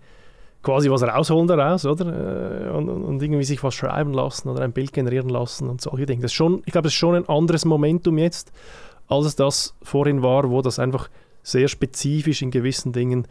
quasi 0.62 0.88
was 0.92 1.03
rausholen 1.03 1.48
daraus, 1.48 1.85
oder? 1.85 2.66
Äh, 2.66 2.70
und, 2.70 2.90
und, 2.90 3.22
irgendwie 3.24 3.42
sich 3.42 3.61
was 3.64 3.74
schreiben 3.74 4.14
lassen 4.14 4.48
oder 4.50 4.62
ein 4.62 4.72
Bild 4.72 4.92
generieren 4.92 5.31
lassen 5.31 5.68
und 5.68 5.81
solche 5.81 6.07
Dinge. 6.07 6.22
Das 6.22 6.31
ist 6.31 6.37
schon, 6.37 6.62
ich 6.64 6.70
glaube, 6.70 6.87
es 6.87 6.94
ist 6.94 6.98
schon 6.98 7.16
ein 7.16 7.29
anderes 7.29 7.64
Momentum 7.64 8.18
jetzt, 8.18 8.53
als 9.09 9.27
es 9.27 9.35
das 9.35 9.74
vorhin 9.83 10.22
war, 10.22 10.48
wo 10.48 10.62
das 10.62 10.79
einfach 10.79 11.09
sehr 11.45 11.69
spezifisch 11.69 12.43
in 12.43 12.51
gewissen 12.51 12.93
Dingen 12.93 13.29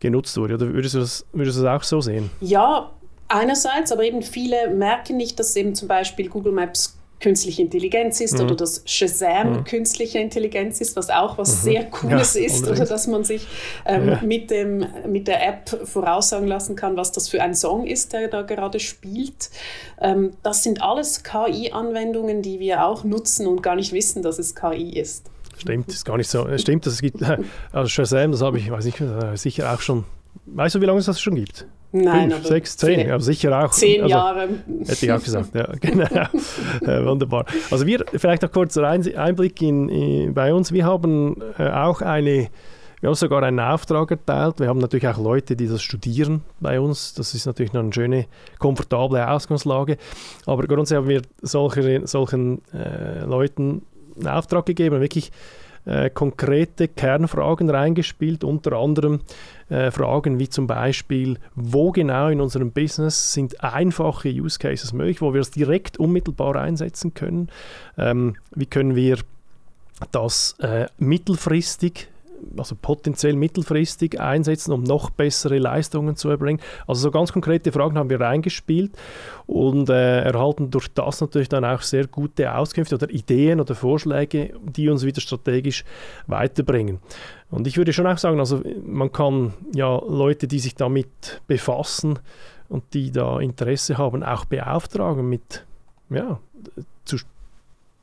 genutzt 0.00 0.38
wurde. 0.38 0.54
Oder 0.54 0.72
würdest 0.72 0.94
du 0.94 1.00
das, 1.00 1.26
würdest 1.32 1.58
du 1.58 1.62
das 1.62 1.80
auch 1.80 1.84
so 1.84 2.00
sehen? 2.00 2.30
Ja, 2.40 2.90
einerseits, 3.28 3.92
aber 3.92 4.04
eben 4.04 4.22
viele 4.22 4.70
merken 4.70 5.18
nicht, 5.18 5.38
dass 5.38 5.54
eben 5.56 5.74
zum 5.74 5.88
Beispiel 5.88 6.30
Google 6.30 6.52
Maps 6.52 6.96
künstliche 7.18 7.62
Intelligenz 7.62 8.20
ist 8.20 8.34
mhm. 8.34 8.44
oder 8.44 8.56
dass 8.56 8.82
Shazam 8.84 9.52
mhm. 9.52 9.64
künstliche 9.64 10.18
Intelligenz 10.18 10.80
ist, 10.82 10.96
was 10.96 11.08
auch 11.08 11.38
was 11.38 11.48
mhm. 11.48 11.70
sehr 11.70 11.84
Cooles 11.84 12.34
ja, 12.34 12.44
ist 12.44 12.68
oder 12.68 12.84
dass 12.84 13.06
man 13.06 13.24
sich 13.24 13.46
ähm, 13.86 14.08
ja. 14.08 14.20
mit, 14.22 14.50
dem, 14.50 14.86
mit 15.08 15.26
der 15.26 15.46
App 15.46 15.70
voraussagen 15.84 16.46
lassen 16.46 16.76
kann, 16.76 16.96
was 16.96 17.12
das 17.12 17.28
für 17.28 17.42
ein 17.42 17.54
Song 17.54 17.86
ist, 17.86 18.12
der 18.12 18.28
da 18.28 18.42
gerade 18.42 18.80
spielt. 18.80 19.50
Ähm, 19.98 20.32
das 20.42 20.62
sind 20.62 20.82
alles 20.82 21.22
KI-Anwendungen, 21.22 22.42
die 22.42 22.60
wir 22.60 22.84
auch 22.84 23.02
nutzen 23.02 23.46
und 23.46 23.62
gar 23.62 23.76
nicht 23.76 23.92
wissen, 23.92 24.22
dass 24.22 24.38
es 24.38 24.54
KI 24.54 24.90
ist. 24.90 25.30
Stimmt, 25.58 25.88
ist 25.88 26.04
gar 26.04 26.16
nicht 26.16 26.28
so. 26.28 26.46
Es 26.46 26.62
stimmt, 26.62 26.86
dass 26.86 26.94
es 26.94 27.00
gibt. 27.00 27.20
Also 27.72 27.88
Shazam, 27.88 28.32
das 28.32 28.42
habe 28.42 28.58
ich, 28.58 28.70
weiß 28.70 28.84
nicht, 28.84 29.00
äh, 29.00 29.36
sicher 29.36 29.72
auch 29.72 29.80
schon. 29.80 30.04
Weißt 30.46 30.74
du, 30.74 30.80
wie 30.80 30.86
lange 30.86 30.98
es 30.98 31.06
das 31.06 31.20
schon 31.20 31.34
gibt? 31.34 31.66
Nein, 31.92 32.30
Fünf, 32.30 32.46
sechs, 32.46 32.76
zehn, 32.76 33.08
ja, 33.08 33.18
sicher 33.20 33.64
auch. 33.64 33.70
Zehn 33.70 34.02
also, 34.02 34.14
Jahre. 34.14 34.48
Hätte 34.86 35.06
ich 35.06 35.12
auch 35.12 35.22
gesagt, 35.22 35.54
ja, 35.54 35.66
genau. 35.80 36.04
äh, 36.04 37.06
wunderbar. 37.06 37.46
Also 37.70 37.86
wir, 37.86 38.04
vielleicht 38.12 38.42
noch 38.42 38.52
kurz 38.52 38.76
ein 38.76 39.16
Einblick 39.16 39.62
in, 39.62 39.88
in, 39.88 40.34
bei 40.34 40.52
uns. 40.52 40.72
Wir 40.72 40.84
haben 40.84 41.40
äh, 41.58 41.68
auch 41.70 42.02
eine, 42.02 42.48
wir 43.00 43.08
haben 43.08 43.14
sogar 43.14 43.42
einen 43.42 43.60
Auftrag 43.60 44.10
erteilt. 44.10 44.60
Wir 44.60 44.68
haben 44.68 44.78
natürlich 44.78 45.08
auch 45.08 45.18
Leute, 45.18 45.56
die 45.56 45.68
das 45.68 45.82
studieren 45.82 46.42
bei 46.60 46.80
uns. 46.80 47.14
Das 47.14 47.34
ist 47.34 47.46
natürlich 47.46 47.72
noch 47.72 47.82
eine 47.82 47.92
schöne, 47.92 48.26
komfortable 48.58 49.30
Ausgangslage. 49.30 49.96
Aber 50.44 50.64
grundsätzlich 50.64 50.98
haben 50.98 51.08
wir 51.08 51.22
solche, 51.40 52.06
solchen 52.06 52.62
äh, 52.74 53.24
Leuten 53.24 53.82
Auftrag 54.24 54.66
gegeben, 54.66 55.00
wirklich 55.00 55.32
äh, 55.86 56.10
konkrete 56.10 56.88
Kernfragen 56.88 57.70
reingespielt, 57.70 58.42
unter 58.42 58.72
anderem 58.72 59.20
äh, 59.68 59.90
Fragen 59.90 60.38
wie 60.38 60.48
zum 60.48 60.66
Beispiel, 60.66 61.38
wo 61.54 61.92
genau 61.92 62.28
in 62.28 62.40
unserem 62.40 62.72
Business 62.72 63.32
sind 63.32 63.62
einfache 63.62 64.28
Use 64.28 64.58
Cases 64.58 64.92
möglich, 64.92 65.20
wo 65.20 65.32
wir 65.32 65.40
es 65.40 65.52
direkt 65.52 65.98
unmittelbar 65.98 66.56
einsetzen 66.56 67.14
können, 67.14 67.48
ähm, 67.98 68.36
wie 68.54 68.66
können 68.66 68.96
wir 68.96 69.18
das 70.10 70.56
äh, 70.58 70.86
mittelfristig 70.98 72.08
also 72.56 72.74
potenziell 72.80 73.34
mittelfristig 73.34 74.20
einsetzen, 74.20 74.72
um 74.72 74.82
noch 74.82 75.10
bessere 75.10 75.58
Leistungen 75.58 76.16
zu 76.16 76.28
erbringen. 76.28 76.60
Also 76.86 77.02
so 77.02 77.10
ganz 77.10 77.32
konkrete 77.32 77.72
Fragen 77.72 77.98
haben 77.98 78.10
wir 78.10 78.20
reingespielt 78.20 78.92
und 79.46 79.88
äh, 79.88 80.22
erhalten 80.22 80.70
durch 80.70 80.88
das 80.88 81.20
natürlich 81.20 81.48
dann 81.48 81.64
auch 81.64 81.82
sehr 81.82 82.06
gute 82.06 82.54
Auskünfte 82.54 82.96
oder 82.96 83.10
Ideen 83.10 83.60
oder 83.60 83.74
Vorschläge, 83.74 84.54
die 84.62 84.88
uns 84.88 85.04
wieder 85.04 85.20
strategisch 85.20 85.84
weiterbringen. 86.26 87.00
Und 87.50 87.66
ich 87.66 87.76
würde 87.76 87.92
schon 87.92 88.06
auch 88.06 88.18
sagen, 88.18 88.40
also 88.40 88.62
man 88.84 89.12
kann 89.12 89.54
ja 89.74 89.96
Leute, 90.06 90.48
die 90.48 90.58
sich 90.58 90.74
damit 90.74 91.40
befassen 91.46 92.18
und 92.68 92.82
die 92.94 93.12
da 93.12 93.38
Interesse 93.38 93.98
haben, 93.98 94.24
auch 94.24 94.44
beauftragen 94.44 95.28
mit 95.28 95.64
ja, 96.10 96.40
zu 97.04 97.18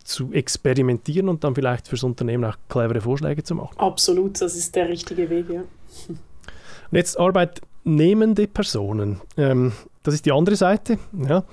zu 0.03 0.31
experimentieren 0.33 1.29
und 1.29 1.43
dann 1.43 1.55
vielleicht 1.55 1.87
fürs 1.87 2.03
Unternehmen 2.03 2.45
auch 2.45 2.57
clevere 2.69 3.01
Vorschläge 3.01 3.43
zu 3.43 3.55
machen. 3.55 3.77
Absolut, 3.77 4.41
das 4.41 4.55
ist 4.55 4.75
der 4.75 4.89
richtige 4.89 5.29
Weg, 5.29 5.49
ja. 5.49 5.61
Und 6.09 6.97
jetzt 6.97 7.19
arbeitnehmende 7.19 8.47
Personen. 8.47 9.21
Ähm, 9.37 9.73
das 10.03 10.13
ist 10.13 10.25
die 10.25 10.31
andere 10.31 10.55
Seite. 10.55 10.99
Ja. 11.27 11.43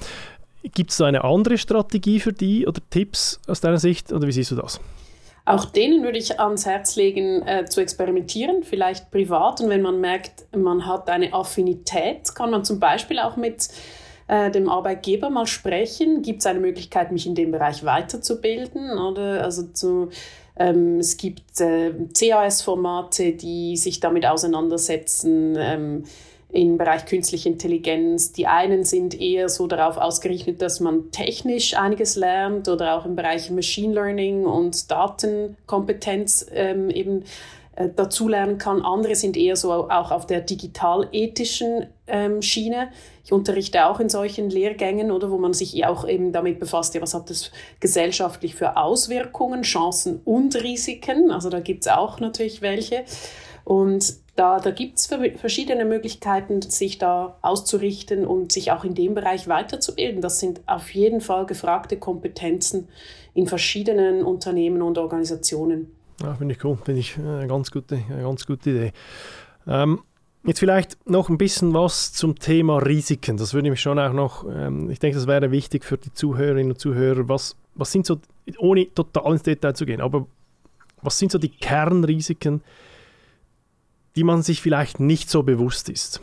Gibt 0.62 0.90
es 0.90 0.98
da 0.98 1.06
eine 1.06 1.24
andere 1.24 1.56
Strategie 1.56 2.20
für 2.20 2.32
die 2.32 2.66
oder 2.66 2.80
Tipps 2.90 3.40
aus 3.46 3.60
deiner 3.60 3.78
Sicht 3.78 4.12
oder 4.12 4.26
wie 4.26 4.32
siehst 4.32 4.50
du 4.50 4.56
das? 4.56 4.80
Auch 5.46 5.64
denen 5.64 6.04
würde 6.04 6.18
ich 6.18 6.38
ans 6.38 6.66
Herz 6.66 6.96
legen, 6.96 7.42
äh, 7.46 7.64
zu 7.64 7.80
experimentieren, 7.80 8.62
vielleicht 8.62 9.10
privat. 9.10 9.60
Und 9.60 9.70
wenn 9.70 9.82
man 9.82 10.00
merkt, 10.00 10.44
man 10.54 10.86
hat 10.86 11.08
eine 11.08 11.32
Affinität, 11.32 12.34
kann 12.34 12.50
man 12.50 12.64
zum 12.64 12.78
Beispiel 12.78 13.18
auch 13.18 13.36
mit 13.36 13.68
äh, 14.30 14.48
dem 14.50 14.68
Arbeitgeber 14.68 15.28
mal 15.28 15.46
sprechen. 15.46 16.22
Gibt 16.22 16.38
es 16.40 16.46
eine 16.46 16.60
Möglichkeit, 16.60 17.10
mich 17.10 17.26
in 17.26 17.34
dem 17.34 17.50
Bereich 17.50 17.84
weiterzubilden? 17.84 18.96
Oder 18.96 19.42
also 19.42 19.64
zu, 19.64 20.10
ähm, 20.56 21.00
es 21.00 21.16
gibt 21.16 21.60
äh, 21.60 21.92
CAS-Formate, 22.16 23.32
die 23.32 23.76
sich 23.76 23.98
damit 23.98 24.24
auseinandersetzen. 24.24 25.56
Ähm, 25.58 26.04
im 26.52 26.78
Bereich 26.78 27.06
künstliche 27.06 27.48
Intelligenz. 27.48 28.32
Die 28.32 28.48
einen 28.48 28.82
sind 28.82 29.20
eher 29.20 29.48
so 29.48 29.68
darauf 29.68 29.96
ausgerichtet, 29.96 30.60
dass 30.60 30.80
man 30.80 31.12
technisch 31.12 31.76
einiges 31.76 32.16
lernt 32.16 32.68
oder 32.68 32.96
auch 32.98 33.06
im 33.06 33.14
Bereich 33.14 33.52
Machine 33.52 33.94
Learning 33.94 34.46
und 34.46 34.90
Datenkompetenz 34.90 36.46
ähm, 36.52 36.90
eben 36.90 37.22
dazulernen 37.88 38.58
kann. 38.58 38.82
Andere 38.82 39.14
sind 39.14 39.36
eher 39.36 39.56
so 39.56 39.72
auch 39.72 40.10
auf 40.10 40.26
der 40.26 40.40
digital-ethischen 40.40 41.86
ähm, 42.06 42.42
Schiene. 42.42 42.90
Ich 43.24 43.32
unterrichte 43.32 43.86
auch 43.86 44.00
in 44.00 44.08
solchen 44.08 44.50
Lehrgängen 44.50 45.10
oder 45.10 45.30
wo 45.30 45.38
man 45.38 45.52
sich 45.52 45.84
auch 45.86 46.06
eben 46.06 46.32
damit 46.32 46.60
befasst, 46.60 46.94
ja, 46.94 47.00
was 47.00 47.14
hat 47.14 47.30
das 47.30 47.50
gesellschaftlich 47.80 48.54
für 48.54 48.76
Auswirkungen, 48.76 49.62
Chancen 49.62 50.20
und 50.24 50.56
Risiken. 50.56 51.30
Also 51.30 51.48
da 51.48 51.60
gibt 51.60 51.86
es 51.86 51.92
auch 51.92 52.20
natürlich 52.20 52.60
welche. 52.60 53.04
Und 53.64 54.14
da, 54.36 54.58
da 54.58 54.70
gibt 54.70 54.98
es 54.98 55.06
verschiedene 55.06 55.84
Möglichkeiten, 55.84 56.62
sich 56.62 56.98
da 56.98 57.36
auszurichten 57.42 58.26
und 58.26 58.52
sich 58.52 58.72
auch 58.72 58.84
in 58.84 58.94
dem 58.94 59.14
Bereich 59.14 59.48
weiterzubilden. 59.48 60.22
Das 60.22 60.40
sind 60.40 60.62
auf 60.66 60.90
jeden 60.94 61.20
Fall 61.20 61.46
gefragte 61.46 61.98
Kompetenzen 61.98 62.88
in 63.34 63.46
verschiedenen 63.46 64.24
Unternehmen 64.24 64.82
und 64.82 64.98
Organisationen. 64.98 65.94
Ja, 66.22 66.35
finde 66.35 66.54
ich 66.54 66.64
cool, 66.64 66.76
finde 66.76 67.00
ich 67.00 67.18
eine 67.18 67.46
ganz 67.46 67.70
gute, 67.70 67.96
eine 67.96 68.22
ganz 68.22 68.46
gute 68.46 68.70
Idee. 68.70 68.92
Ähm, 69.66 70.00
jetzt 70.44 70.61
vielleicht 70.61 71.09
noch 71.09 71.28
ein 71.28 71.38
bisschen 71.38 71.72
was 71.72 72.12
zum 72.12 72.38
Thema 72.38 72.78
Risiken. 72.78 73.37
Das 73.37 73.54
würde 73.54 73.70
mich 73.70 73.80
schon 73.80 73.98
auch 73.98 74.12
noch, 74.12 74.44
ähm, 74.48 74.90
ich 74.90 74.98
denke, 74.98 75.16
das 75.16 75.26
wäre 75.26 75.50
wichtig 75.50 75.85
für 75.85 75.96
die 75.96 76.12
Zuhörerinnen 76.12 76.72
und 76.72 76.78
Zuhörer. 76.78 77.28
Was, 77.28 77.56
was 77.74 77.92
sind 77.92 78.06
so, 78.06 78.18
ohne 78.59 78.92
total 78.94 79.33
ins 79.33 79.42
Detail 79.42 79.74
zu 79.74 79.87
gehen, 79.87 80.00
aber 80.00 80.26
was 81.02 81.18
sind 81.18 81.33
so 81.33 81.38
die 81.38 81.48
Kernrisiken, 81.48 82.62
die 84.16 84.24
man 84.24 84.42
sich 84.42 84.61
vielleicht 84.61 85.00
nicht 85.00 85.30
so 85.30 85.42
bewusst 85.42 85.88
ist? 85.88 86.20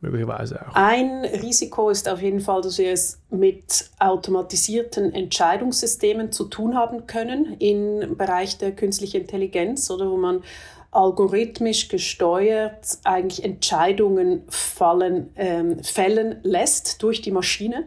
Möglicherweise 0.00 0.66
auch. 0.66 0.74
Ein 0.74 1.24
Risiko 1.24 1.90
ist 1.90 2.08
auf 2.08 2.22
jeden 2.22 2.40
Fall, 2.40 2.62
dass 2.62 2.78
wir 2.78 2.92
es 2.92 3.18
mit 3.30 3.90
automatisierten 3.98 5.12
Entscheidungssystemen 5.12 6.32
zu 6.32 6.44
tun 6.44 6.76
haben 6.76 7.06
können 7.06 7.56
im 7.58 8.16
Bereich 8.16 8.58
der 8.58 8.72
künstlichen 8.72 9.22
Intelligenz 9.22 9.90
oder 9.90 10.10
wo 10.10 10.16
man 10.16 10.42
algorithmisch 10.92 11.88
gesteuert 11.88 12.98
eigentlich 13.04 13.44
Entscheidungen 13.44 14.42
fallen, 14.48 15.30
ähm, 15.36 15.82
fällen 15.84 16.40
lässt 16.42 17.00
durch 17.02 17.22
die 17.22 17.30
Maschine. 17.30 17.84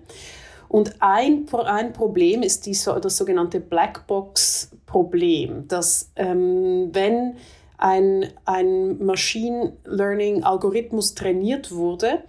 Und 0.69 0.95
ein, 0.99 1.45
ein 1.65 1.91
Problem 1.93 2.41
ist 2.41 2.65
die, 2.65 2.71
das 2.71 3.17
sogenannte 3.17 3.59
Blackbox-Problem, 3.59 5.67
dass 5.67 6.09
ähm, 6.15 6.89
wenn 6.93 7.35
ein, 7.83 8.31
ein 8.45 9.03
Machine 9.03 9.73
Learning-Algorithmus 9.83 11.15
trainiert 11.15 11.73
wurde, 11.73 12.23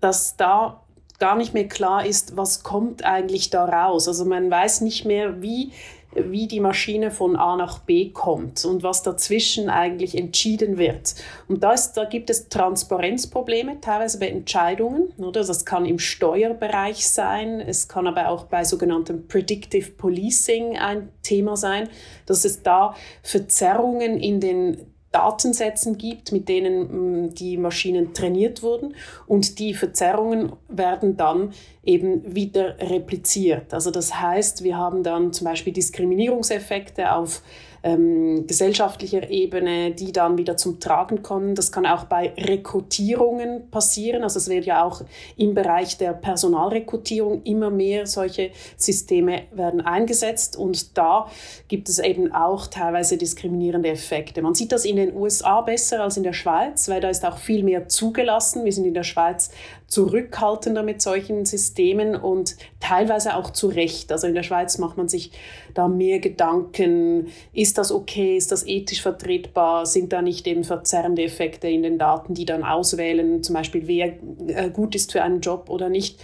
dass 0.00 0.36
da 0.36 0.82
gar 1.20 1.36
nicht 1.36 1.54
mehr 1.54 1.68
klar 1.68 2.04
ist, 2.04 2.36
was 2.36 2.64
kommt 2.64 3.04
eigentlich 3.04 3.50
da 3.50 3.66
raus. 3.66 4.08
Also 4.08 4.24
man 4.24 4.50
weiß 4.50 4.80
nicht 4.80 5.04
mehr, 5.04 5.42
wie 5.42 5.70
wie 6.14 6.48
die 6.48 6.60
Maschine 6.60 7.10
von 7.10 7.36
A 7.36 7.56
nach 7.56 7.80
B 7.80 8.10
kommt 8.10 8.64
und 8.64 8.82
was 8.82 9.02
dazwischen 9.02 9.68
eigentlich 9.68 10.16
entschieden 10.16 10.76
wird. 10.76 11.14
Und 11.48 11.62
da, 11.62 11.72
ist, 11.72 11.92
da 11.92 12.04
gibt 12.04 12.30
es 12.30 12.48
Transparenzprobleme, 12.48 13.80
teilweise 13.80 14.18
bei 14.18 14.28
Entscheidungen. 14.28 15.12
Oder? 15.18 15.44
Das 15.44 15.64
kann 15.64 15.84
im 15.84 15.98
Steuerbereich 15.98 17.08
sein, 17.08 17.60
es 17.60 17.88
kann 17.88 18.06
aber 18.06 18.28
auch 18.28 18.44
bei 18.44 18.64
sogenanntem 18.64 19.28
Predictive 19.28 19.92
Policing 19.92 20.76
ein 20.76 21.10
Thema 21.22 21.56
sein, 21.56 21.88
dass 22.26 22.44
es 22.44 22.62
da 22.62 22.94
Verzerrungen 23.22 24.18
in 24.18 24.40
den 24.40 24.86
Datensätzen 25.12 25.98
gibt, 25.98 26.32
mit 26.32 26.48
denen 26.48 27.24
mm, 27.24 27.34
die 27.34 27.56
Maschinen 27.56 28.14
trainiert 28.14 28.62
wurden 28.62 28.94
und 29.26 29.58
die 29.58 29.74
Verzerrungen 29.74 30.52
werden 30.68 31.16
dann 31.16 31.52
eben 31.82 32.34
wieder 32.34 32.78
repliziert. 32.78 33.74
Also 33.74 33.90
das 33.90 34.20
heißt, 34.20 34.62
wir 34.62 34.76
haben 34.76 35.02
dann 35.02 35.32
zum 35.32 35.46
Beispiel 35.46 35.72
Diskriminierungseffekte 35.72 37.12
auf 37.12 37.42
ähm, 37.82 38.46
gesellschaftlicher 38.46 39.30
Ebene, 39.30 39.92
die 39.92 40.12
dann 40.12 40.36
wieder 40.36 40.56
zum 40.56 40.80
Tragen 40.80 41.22
kommen. 41.22 41.54
Das 41.54 41.72
kann 41.72 41.86
auch 41.86 42.04
bei 42.04 42.32
Rekrutierungen 42.36 43.70
passieren. 43.70 44.22
Also 44.22 44.38
es 44.38 44.48
wird 44.48 44.66
ja 44.66 44.84
auch 44.84 45.02
im 45.36 45.54
Bereich 45.54 45.96
der 45.96 46.12
Personalrekrutierung 46.12 47.42
immer 47.44 47.70
mehr 47.70 48.06
solche 48.06 48.50
Systeme 48.76 49.42
werden 49.52 49.80
eingesetzt 49.80 50.56
und 50.56 50.96
da 50.98 51.28
gibt 51.68 51.88
es 51.88 51.98
eben 51.98 52.32
auch 52.32 52.66
teilweise 52.66 53.16
diskriminierende 53.16 53.88
Effekte. 53.88 54.42
Man 54.42 54.54
sieht 54.54 54.72
das 54.72 54.84
in 54.84 54.96
den 54.96 55.14
USA 55.14 55.60
besser 55.60 56.02
als 56.02 56.16
in 56.16 56.22
der 56.22 56.32
Schweiz, 56.32 56.88
weil 56.88 57.00
da 57.00 57.08
ist 57.08 57.24
auch 57.24 57.38
viel 57.38 57.62
mehr 57.62 57.88
zugelassen. 57.88 58.64
Wir 58.64 58.72
sind 58.72 58.84
in 58.84 58.94
der 58.94 59.04
Schweiz 59.04 59.50
zurückhaltender 59.90 60.84
mit 60.84 61.02
solchen 61.02 61.44
Systemen 61.44 62.14
und 62.14 62.56
teilweise 62.78 63.34
auch 63.34 63.50
zu 63.50 63.66
Recht. 63.66 64.12
Also 64.12 64.28
in 64.28 64.34
der 64.34 64.44
Schweiz 64.44 64.78
macht 64.78 64.96
man 64.96 65.08
sich 65.08 65.32
da 65.74 65.88
mehr 65.88 66.20
Gedanken, 66.20 67.26
ist 67.52 67.76
das 67.76 67.90
okay, 67.90 68.36
ist 68.36 68.52
das 68.52 68.64
ethisch 68.66 69.02
vertretbar, 69.02 69.84
sind 69.86 70.12
da 70.12 70.22
nicht 70.22 70.46
eben 70.46 70.62
verzerrende 70.62 71.24
Effekte 71.24 71.68
in 71.68 71.82
den 71.82 71.98
Daten, 71.98 72.34
die 72.34 72.44
dann 72.44 72.62
auswählen, 72.62 73.42
zum 73.42 73.54
Beispiel 73.54 73.88
wer 73.88 74.14
äh, 74.46 74.70
gut 74.70 74.94
ist 74.94 75.10
für 75.10 75.22
einen 75.22 75.40
Job 75.40 75.68
oder 75.68 75.88
nicht. 75.88 76.20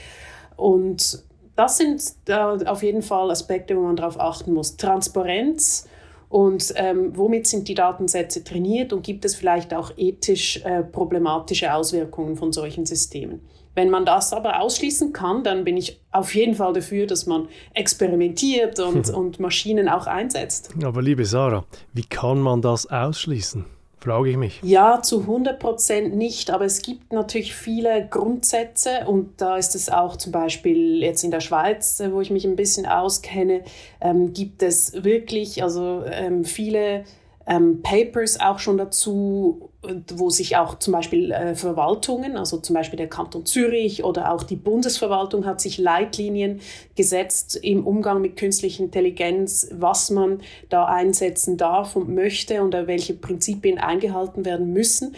Und 0.55 1.25
das 1.57 1.77
sind 1.77 2.03
äh, 2.29 2.35
auf 2.35 2.85
jeden 2.85 3.03
Fall 3.03 3.33
Aspekte, 3.33 3.77
wo 3.77 3.81
man 3.81 3.97
darauf 3.97 4.21
achten 4.21 4.53
muss. 4.53 4.77
Transparenz, 4.77 5.89
und 6.29 6.75
ähm, 6.77 7.17
womit 7.17 7.47
sind 7.47 7.69
die 7.69 7.75
Datensätze 7.75 8.43
trainiert 8.43 8.93
und 8.93 9.05
gibt 9.05 9.25
es 9.25 9.37
vielleicht 9.37 9.73
auch 9.73 9.93
ethisch 9.97 10.61
äh, 10.65 10.83
problematische 10.83 11.73
Auswirkungen 11.73 12.37
von 12.37 12.53
solchen 12.53 12.85
Systemen? 12.85 13.41
Wenn 13.77 13.91
man 13.91 14.05
das 14.05 14.33
aber 14.33 14.61
ausschließen 14.61 15.13
kann, 15.13 15.45
dann 15.45 15.65
bin 15.65 15.77
ich 15.77 16.01
auf 16.11 16.35
jeden 16.35 16.55
Fall 16.55 16.73
dafür, 16.73 17.07
dass 17.07 17.27
man 17.27 17.49
experimentiert 17.75 18.81
und, 18.81 19.11
und 19.15 19.39
Maschinen 19.39 19.89
auch 19.89 20.07
einsetzt. 20.07 20.71
Aber 20.83 21.03
liebe 21.03 21.25
Sarah, 21.27 21.65
wie 21.93 22.05
kann 22.05 22.41
man 22.41 22.63
das 22.63 22.87
ausschließen? 22.87 23.65
frage 24.01 24.31
ich 24.31 24.37
mich. 24.37 24.61
Ja, 24.63 25.03
zu 25.03 25.23
100 25.23 25.59
Prozent 25.59 26.15
nicht, 26.15 26.51
aber 26.51 26.65
es 26.65 26.81
gibt 26.81 27.13
natürlich 27.13 27.55
viele 27.55 28.07
Grundsätze 28.09 29.05
und 29.07 29.41
da 29.41 29.57
ist 29.57 29.75
es 29.75 29.91
auch 29.91 30.17
zum 30.17 30.31
Beispiel 30.31 31.03
jetzt 31.03 31.25
in 31.25 31.33
der 31.33 31.41
Schweiz, 31.41 31.99
äh, 31.99 32.13
wo 32.13 32.21
ich 32.21 32.31
mich 32.31 32.45
ein 32.45 32.57
bisschen 32.57 32.87
auskenne, 32.87 33.63
ähm, 34.01 34.33
gibt 34.33 34.63
es 34.63 35.03
wirklich 35.03 35.63
also 35.63 36.05
ähm, 36.07 36.45
viele 36.45 37.05
ähm, 37.49 37.83
Papers 37.83 38.39
auch 38.41 38.59
schon 38.59 38.79
dazu, 38.79 39.71
wo 40.15 40.31
sich 40.31 40.57
auch 40.57 40.79
zum 40.79 40.93
Beispiel 40.93 41.33
äh, 41.33 41.55
Verwaltungen, 41.55 42.37
also 42.37 42.59
zum 42.59 42.75
Beispiel 42.75 42.97
der 42.97 43.09
Kanton 43.09 43.47
Zürich 43.47 44.05
oder 44.05 44.33
auch 44.33 44.43
die 44.43 44.57
Bundesverwaltung 44.57 45.47
hat 45.47 45.61
sich 45.61 45.79
Leitlinien 45.79 46.61
gesetzt 46.95 47.57
im 47.63 47.87
Umgang 47.87 48.21
mit 48.21 48.37
künstlicher 48.37 48.83
Intelligenz, 48.83 49.69
was 49.73 50.11
man 50.11 50.41
da 50.69 50.85
einsetzen 50.87 51.57
darf 51.57 51.97
und 51.97 52.09
möchte 52.09 52.63
und 52.63 52.73
welche 52.73 53.15
Prinzipien 53.15 53.79
eingehalten 53.79 54.45
werden 54.45 54.73
müssen. 54.73 55.15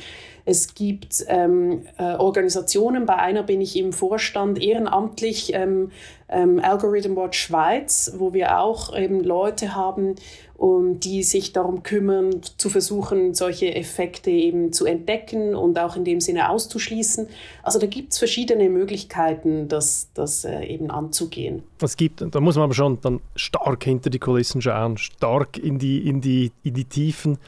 Es 0.51 0.75
gibt 0.75 1.27
ähm, 1.29 1.83
äh, 1.99 2.15
Organisationen, 2.15 3.05
bei 3.05 3.17
einer 3.17 3.43
bin 3.43 3.61
ich 3.61 3.77
im 3.77 3.93
Vorstand 3.93 4.59
ehrenamtlich, 4.59 5.53
ähm, 5.53 5.91
ähm, 6.31 6.59
Algorithm 6.63 7.17
Watch 7.17 7.39
Schweiz, 7.39 8.15
wo 8.17 8.33
wir 8.33 8.59
auch 8.59 8.97
eben 8.97 9.23
Leute 9.23 9.75
haben, 9.75 10.15
um, 10.59 10.99
die 10.99 11.23
sich 11.23 11.53
darum 11.53 11.85
kümmern, 11.85 12.41
zu 12.57 12.69
versuchen, 12.69 13.33
solche 13.33 13.77
Effekte 13.77 14.31
eben 14.31 14.73
zu 14.73 14.87
entdecken 14.87 15.55
und 15.55 15.79
auch 15.79 15.95
in 15.95 16.05
dem 16.05 16.21
Sinne 16.21 16.51
auszuschließen. 16.51 17.29
Also 17.63 17.79
da 17.79 17.87
gibt 17.87 18.13
es 18.13 18.19
verschiedene 18.19 18.69
Möglichkeiten, 18.69 19.69
das, 19.69 20.11
das 20.15 20.45
äh, 20.45 20.65
eben 20.65 20.91
anzugehen. 20.91 21.63
Es 21.81 21.97
gibt, 21.97 22.25
da 22.29 22.41
muss 22.41 22.57
man 22.57 22.65
aber 22.65 22.75
schon 22.75 23.01
dann 23.01 23.21
stark 23.37 23.85
hinter 23.85 24.11
die 24.11 24.19
Kulissen 24.19 24.61
schauen, 24.61 24.99
stark 24.99 25.59
in 25.59 25.79
die, 25.79 26.09
in 26.09 26.21
die, 26.21 26.51
in 26.65 26.75
die 26.75 26.85
Tiefen 26.87 27.39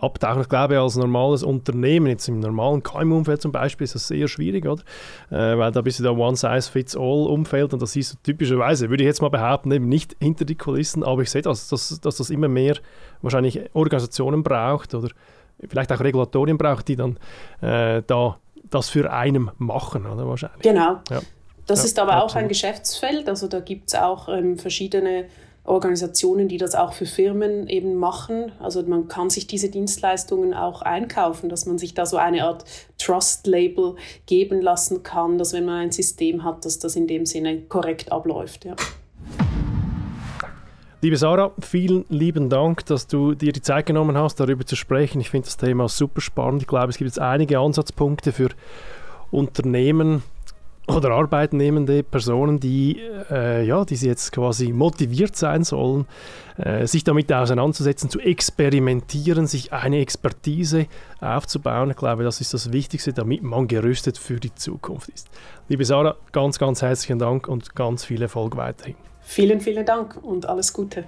abtauchen. 0.00 0.42
Ich 0.42 0.48
glaube, 0.48 0.80
als 0.80 0.96
normales 0.96 1.42
Unternehmen, 1.42 2.06
jetzt 2.06 2.28
im 2.28 2.40
normalen 2.40 2.82
KMU-Umfeld 2.82 3.40
zum 3.42 3.52
Beispiel, 3.52 3.84
ist 3.84 3.94
das 3.94 4.08
sehr 4.08 4.28
schwierig, 4.28 4.66
oder? 4.66 4.82
Äh, 5.30 5.58
weil 5.58 5.72
da 5.72 5.80
bist 5.80 5.98
du 5.98 6.04
da 6.04 6.10
One-Size-Fits-All-Umfeld 6.10 7.72
und 7.72 7.82
das 7.82 7.92
du 7.92 8.02
typischerweise, 8.22 8.90
würde 8.90 9.02
ich 9.02 9.08
jetzt 9.08 9.22
mal 9.22 9.28
behaupten, 9.28 9.70
eben 9.72 9.88
nicht 9.88 10.16
hinter 10.20 10.44
die 10.44 10.56
Kulissen, 10.56 11.02
aber 11.02 11.22
ich 11.22 11.30
sehe, 11.30 11.42
dass, 11.42 11.68
dass, 11.68 12.00
dass 12.00 12.16
das 12.16 12.30
immer 12.30 12.48
mehr 12.48 12.76
wahrscheinlich 13.22 13.60
Organisationen 13.74 14.42
braucht 14.42 14.94
oder 14.94 15.08
vielleicht 15.68 15.92
auch 15.92 16.00
Regulatorien 16.00 16.58
braucht, 16.58 16.88
die 16.88 16.96
dann 16.96 17.18
äh, 17.60 18.02
da 18.06 18.38
das 18.70 18.88
für 18.88 19.12
einen 19.12 19.50
machen, 19.58 20.06
oder 20.06 20.26
wahrscheinlich. 20.26 20.62
Genau. 20.62 21.00
Ja. 21.10 21.20
Das 21.66 21.80
ja, 21.80 21.84
ist 21.84 21.98
aber 21.98 22.14
absolut. 22.14 22.30
auch 22.30 22.36
ein 22.36 22.48
Geschäftsfeld, 22.48 23.28
also 23.28 23.46
da 23.46 23.60
gibt 23.60 23.88
es 23.88 23.94
auch 23.94 24.28
ähm, 24.28 24.58
verschiedene 24.58 25.26
Organisationen, 25.64 26.48
die 26.48 26.56
das 26.56 26.74
auch 26.74 26.92
für 26.92 27.06
Firmen 27.06 27.68
eben 27.68 27.94
machen. 27.94 28.52
Also 28.60 28.82
man 28.82 29.08
kann 29.08 29.30
sich 29.30 29.46
diese 29.46 29.70
Dienstleistungen 29.70 30.54
auch 30.54 30.82
einkaufen, 30.82 31.48
dass 31.48 31.66
man 31.66 31.78
sich 31.78 31.94
da 31.94 32.06
so 32.06 32.16
eine 32.16 32.44
Art 32.44 32.64
Trust-Label 32.98 33.96
geben 34.26 34.60
lassen 34.60 35.02
kann, 35.02 35.38
dass 35.38 35.52
wenn 35.52 35.64
man 35.64 35.76
ein 35.76 35.92
System 35.92 36.44
hat, 36.44 36.64
dass 36.64 36.78
das 36.78 36.96
in 36.96 37.06
dem 37.06 37.26
Sinne 37.26 37.62
korrekt 37.62 38.10
abläuft. 38.10 38.64
Ja. 38.64 38.74
Liebe 41.02 41.16
Sarah, 41.16 41.52
vielen 41.60 42.04
lieben 42.10 42.50
Dank, 42.50 42.84
dass 42.84 43.06
du 43.06 43.34
dir 43.34 43.52
die 43.52 43.62
Zeit 43.62 43.86
genommen 43.86 44.18
hast, 44.18 44.38
darüber 44.38 44.66
zu 44.66 44.76
sprechen. 44.76 45.20
Ich 45.20 45.30
finde 45.30 45.46
das 45.46 45.56
Thema 45.56 45.88
super 45.88 46.20
spannend. 46.20 46.62
Ich 46.62 46.68
glaube, 46.68 46.88
es 46.88 46.98
gibt 46.98 47.08
jetzt 47.08 47.18
einige 47.18 47.58
Ansatzpunkte 47.58 48.32
für 48.32 48.50
Unternehmen, 49.30 50.22
oder 50.96 51.10
arbeitnehmende 51.10 52.02
Personen, 52.02 52.60
die, 52.60 53.00
äh, 53.30 53.64
ja, 53.64 53.84
die 53.84 53.94
jetzt 53.94 54.32
quasi 54.32 54.72
motiviert 54.72 55.36
sein 55.36 55.64
sollen, 55.64 56.06
äh, 56.56 56.86
sich 56.86 57.04
damit 57.04 57.32
auseinanderzusetzen, 57.32 58.10
zu 58.10 58.20
experimentieren, 58.20 59.46
sich 59.46 59.72
eine 59.72 60.00
Expertise 60.00 60.86
aufzubauen. 61.20 61.90
Ich 61.90 61.96
glaube, 61.96 62.24
das 62.24 62.40
ist 62.40 62.54
das 62.54 62.72
Wichtigste, 62.72 63.12
damit 63.12 63.42
man 63.42 63.68
gerüstet 63.68 64.18
für 64.18 64.40
die 64.40 64.54
Zukunft 64.54 65.08
ist. 65.08 65.28
Liebe 65.68 65.84
Sarah, 65.84 66.16
ganz, 66.32 66.58
ganz 66.58 66.82
herzlichen 66.82 67.18
Dank 67.18 67.48
und 67.48 67.74
ganz 67.74 68.04
viel 68.04 68.22
Erfolg 68.22 68.56
weiterhin. 68.56 68.96
Vielen, 69.20 69.60
vielen 69.60 69.86
Dank 69.86 70.16
und 70.22 70.46
alles 70.46 70.72
Gute. 70.72 71.04